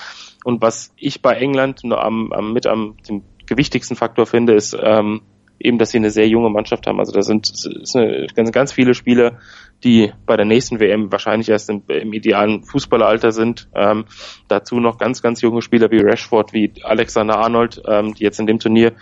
Und 0.44 0.62
was 0.62 0.92
ich 0.96 1.20
bei 1.20 1.35
England 1.35 1.85
am, 1.85 2.32
am 2.32 2.52
mit 2.52 2.66
am 2.66 2.96
dem 3.08 3.23
gewichtigsten 3.46 3.96
Faktor 3.96 4.26
finde, 4.26 4.54
ist 4.54 4.76
ähm, 4.80 5.23
eben, 5.58 5.78
dass 5.78 5.90
sie 5.90 5.98
eine 5.98 6.10
sehr 6.10 6.28
junge 6.28 6.50
Mannschaft 6.50 6.86
haben. 6.86 6.98
Also 6.98 7.12
da 7.12 7.22
sind, 7.22 7.46
sind 7.46 8.34
ganz, 8.34 8.52
ganz 8.52 8.72
viele 8.72 8.94
Spieler, 8.94 9.38
die 9.84 10.12
bei 10.26 10.36
der 10.36 10.46
nächsten 10.46 10.80
WM 10.80 11.12
wahrscheinlich 11.12 11.48
erst 11.48 11.70
im, 11.70 11.82
im 11.88 12.12
idealen 12.12 12.62
Fußballeralter 12.64 13.32
sind. 13.32 13.68
Ähm, 13.75 14.04
dazu 14.48 14.80
noch 14.80 14.98
ganz, 14.98 15.22
ganz 15.22 15.40
junge 15.42 15.62
Spieler 15.62 15.90
wie 15.90 16.00
Rashford, 16.00 16.52
wie 16.52 16.72
Alexander 16.82 17.38
Arnold, 17.38 17.82
ähm, 17.86 18.14
die 18.14 18.25
jetzt 18.25 18.40
in 18.40 18.46
dem 18.46 18.58
Turnier 18.58 18.92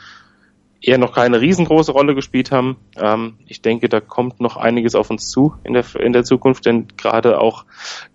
eher 0.87 0.99
noch 0.99 1.13
keine 1.13 1.41
riesengroße 1.41 1.93
Rolle 1.93 2.15
gespielt 2.15 2.51
haben. 2.51 2.77
Ähm, 2.97 3.39
ich 3.47 3.63
denke, 3.63 3.89
da 3.89 4.01
kommt 4.01 4.41
noch 4.41 4.57
einiges 4.57 4.95
auf 4.95 5.11
uns 5.11 5.31
zu 5.31 5.55
in 5.65 5.73
der, 5.73 5.85
in 5.99 6.13
der 6.13 6.25
Zukunft, 6.25 6.67
denn 6.67 6.89
gerade 6.97 7.41
auch 7.41 7.65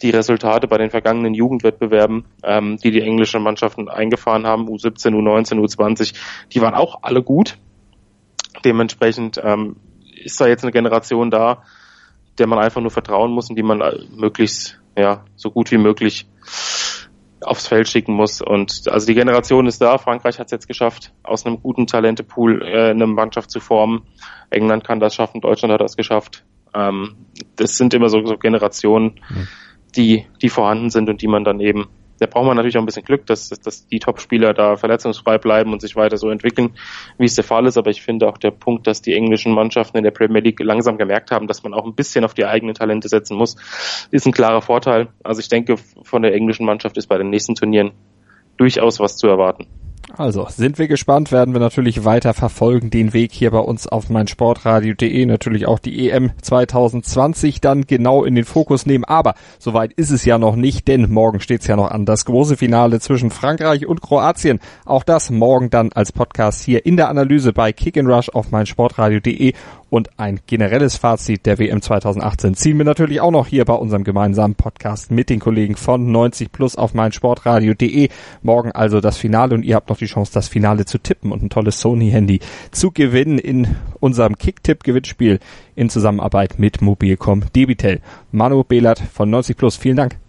die 0.01 0.12
Resultate 0.12 0.67
bei 0.67 0.77
den 0.77 0.91
vergangenen 0.91 1.34
Jugendwettbewerben, 1.34 2.25
ähm, 2.43 2.77
die 2.77 2.91
die 2.91 3.01
englischen 3.01 3.41
Mannschaften 3.41 3.89
eingefahren 3.89 4.46
haben, 4.46 4.67
U17, 4.67 5.13
U19, 5.13 5.60
U20, 5.60 6.13
die 6.53 6.62
waren 6.62 6.75
auch 6.75 7.00
alle 7.01 7.24
gut. 7.24 7.58
Dementsprechend 8.66 9.39
ähm, 9.44 9.78
ist 10.24 10.39
da 10.39 10.48
jetzt 10.48 10.63
eine 10.63 10.72
Generation 10.72 11.32
da, 11.32 11.63
der 12.38 12.48
man 12.48 12.60
einfach 12.60 12.82
nur 12.82 12.92
vertrauen 12.92 13.32
muss 13.32 13.50
und 13.50 13.56
die 13.56 13.63
man 13.63 13.82
äh, 13.82 14.00
möglichst 14.16 14.80
ja 14.98 15.25
so 15.36 15.51
gut 15.51 15.72
wie 15.72 15.78
möglich 15.78 16.28
aufs 17.42 17.68
Feld 17.68 17.88
schicken 17.88 18.13
muss. 18.13 18.42
Und 18.42 18.88
also 18.88 19.08
die 19.08 19.13
Generation 19.13 19.66
ist 19.66 19.82
da. 19.82 19.98
Frankreich 19.98 20.39
hat 20.39 20.48
es 20.48 20.51
jetzt 20.51 20.68
geschafft, 20.68 21.13
aus 21.24 21.46
einem 21.46 21.62
guten 21.62 21.88
Talentepool 21.88 22.62
äh, 22.63 22.89
eine 22.92 23.08
Mannschaft 23.08 23.51
zu 23.51 23.60
formen. 23.60 24.04
England 24.50 24.84
kann 24.84 25.00
das 25.00 25.16
schaffen, 25.16 25.42
Deutschland 25.42 25.74
hat 25.74 25.82
das 25.82 25.96
geschafft. 25.96 26.44
Ähm, 26.74 27.16
das 27.56 27.78
sind 27.78 27.94
immer 27.94 28.10
so, 28.10 28.25
so 28.25 28.38
Generationen, 28.38 29.20
mhm. 29.30 29.48
die, 29.96 30.28
die 30.42 30.50
vorhanden 30.50 30.89
sind 30.89 31.10
und 31.10 31.22
die 31.22 31.28
man 31.28 31.44
dann 31.44 31.60
eben 31.60 31.88
da 32.20 32.26
braucht 32.26 32.46
man 32.46 32.56
natürlich 32.56 32.78
auch 32.78 32.82
ein 32.82 32.86
bisschen 32.86 33.04
Glück, 33.04 33.26
dass, 33.26 33.50
dass 33.50 33.88
die 33.88 34.00
Top-Spieler 34.00 34.54
da 34.54 34.76
verletzungsfrei 34.76 35.38
bleiben 35.38 35.74
und 35.74 35.82
sich 35.82 35.96
weiter 35.96 36.18
so 36.18 36.30
entwickeln, 36.30 36.76
wie 37.18 37.26
es 37.26 37.36
der 37.36 37.44
Fall 37.44 37.66
ist. 37.66 37.78
Aber 37.78 37.90
ich 37.90 38.02
finde 38.02 38.28
auch 38.28 38.38
der 38.38 38.52
Punkt, 38.52 38.88
dass 38.88 39.02
die 39.02 39.14
englischen 39.14 39.54
Mannschaften 39.54 39.98
in 39.98 40.04
der 40.04 40.12
Premier 40.12 40.42
League 40.42 40.60
langsam 40.60 40.98
gemerkt 40.98 41.32
haben, 41.32 41.48
dass 41.48 41.64
man 41.64 41.74
auch 41.74 41.86
ein 41.86 41.96
bisschen 41.96 42.26
auf 42.26 42.34
die 42.34 42.46
eigenen 42.46 42.76
Talente 42.76 43.08
setzen 43.08 43.38
muss, 43.38 43.56
ist 44.12 44.26
ein 44.26 44.32
klarer 44.32 44.62
Vorteil. 44.62 45.08
Also 45.24 45.40
ich 45.40 45.50
denke, 45.50 45.76
von 45.78 46.22
der 46.22 46.34
englischen 46.34 46.66
Mannschaft 46.66 46.98
ist 46.98 47.08
bei 47.08 47.18
den 47.18 47.30
nächsten 47.30 47.56
Turnieren 47.56 47.92
durchaus 48.58 49.00
was 49.00 49.18
zu 49.18 49.28
erwarten. 49.28 49.68
Also 50.18 50.48
sind 50.50 50.80
wir 50.80 50.88
gespannt, 50.88 51.32
werden 51.32 51.54
wir 51.54 51.60
natürlich 51.60 52.04
weiter 52.04 52.34
verfolgen, 52.34 52.89
den 52.89 53.13
Weg 53.13 53.32
hier 53.32 53.51
bei 53.51 53.60
uns 53.60 53.88
auf 53.88 54.10
meinsportradio.de, 54.10 55.25
natürlich 55.25 55.66
auch 55.66 55.80
die 55.80 56.10
EM 56.10 56.32
2020 56.42 57.62
dann 57.62 57.86
genau 57.86 58.24
in 58.25 58.36
den 58.36 58.44
Fokus 58.44 58.86
nehmen. 58.86 59.06
Aber 59.06 59.36
soweit 59.60 59.94
ist 59.94 60.10
es 60.10 60.25
ja 60.25 60.38
noch 60.38 60.56
nicht, 60.56 60.88
denn 60.88 61.10
morgen 61.12 61.39
steht 61.39 61.62
es 61.62 61.68
ja 61.68 61.75
noch 61.75 61.92
an. 61.92 62.06
Das 62.06 62.25
große 62.25 62.58
Finale 62.58 63.00
zwischen 63.00 63.30
Frankreich 63.30 63.86
und 63.86 64.01
Kroatien. 64.01 64.60
Auch 64.84 65.04
das 65.04 65.30
morgen 65.30 65.70
dann 65.70 65.92
als 65.94 66.12
Podcast 66.12 66.63
hier 66.63 66.86
in 66.86 66.98
der 66.98 67.10
Analyse 67.10 67.54
bei 67.54 67.72
Kick 67.72 67.98
and 67.98 68.10
Rush 68.10 68.30
auf 68.30 68.51
meinsportradio.de 68.51 69.54
und 69.89 70.19
ein 70.19 70.39
generelles 70.48 70.96
Fazit 70.96 71.46
der 71.46 71.60
WM 71.60 71.81
2018 71.81 72.55
ziehen 72.55 72.77
wir 72.77 72.86
natürlich 72.86 73.22
auch 73.22 73.31
noch 73.31 73.48
hier 73.48 73.65
bei 73.65 73.74
unserem 73.74 74.03
gemeinsamen 74.03 74.55
Podcast 74.55 75.12
mit 75.12 75.29
den 75.29 75.39
Kollegen 75.39 75.75
von 75.75 76.12
90 76.12 76.51
Plus 76.51 76.75
auf 76.75 76.93
meinsportradio.de. 76.93 78.10
Morgen 78.41 78.72
also 78.72 79.01
das 79.01 79.17
Finale 79.17 79.55
und 79.55 79.63
ihr 79.63 79.75
habt 79.75 79.89
noch 79.89 79.98
die 79.98 80.05
Chance, 80.05 80.31
das 80.34 80.48
Finale 80.48 80.86
zu 80.86 80.98
tippen 80.98 81.31
und 81.31 81.43
ein 81.43 81.50
tolles 81.50 81.79
Sony-Handy 81.81 82.39
zu 82.72 82.91
gewinnen 82.91 83.39
in 83.39 83.75
unserem 83.99 84.38
Kick-Tipp-Gewinnspiel 84.38 85.39
in 85.75 85.89
Zusammenarbeit 85.89 86.60
mit 86.60 86.82
Mobilcom 86.82 87.43
Debitel. 87.56 87.99
Manu 88.32 88.63
Behlert 88.63 88.99
von 88.99 89.30
90 89.30 89.58
Plus, 89.58 89.75
vielen 89.75 89.97
Dank. 89.97 90.29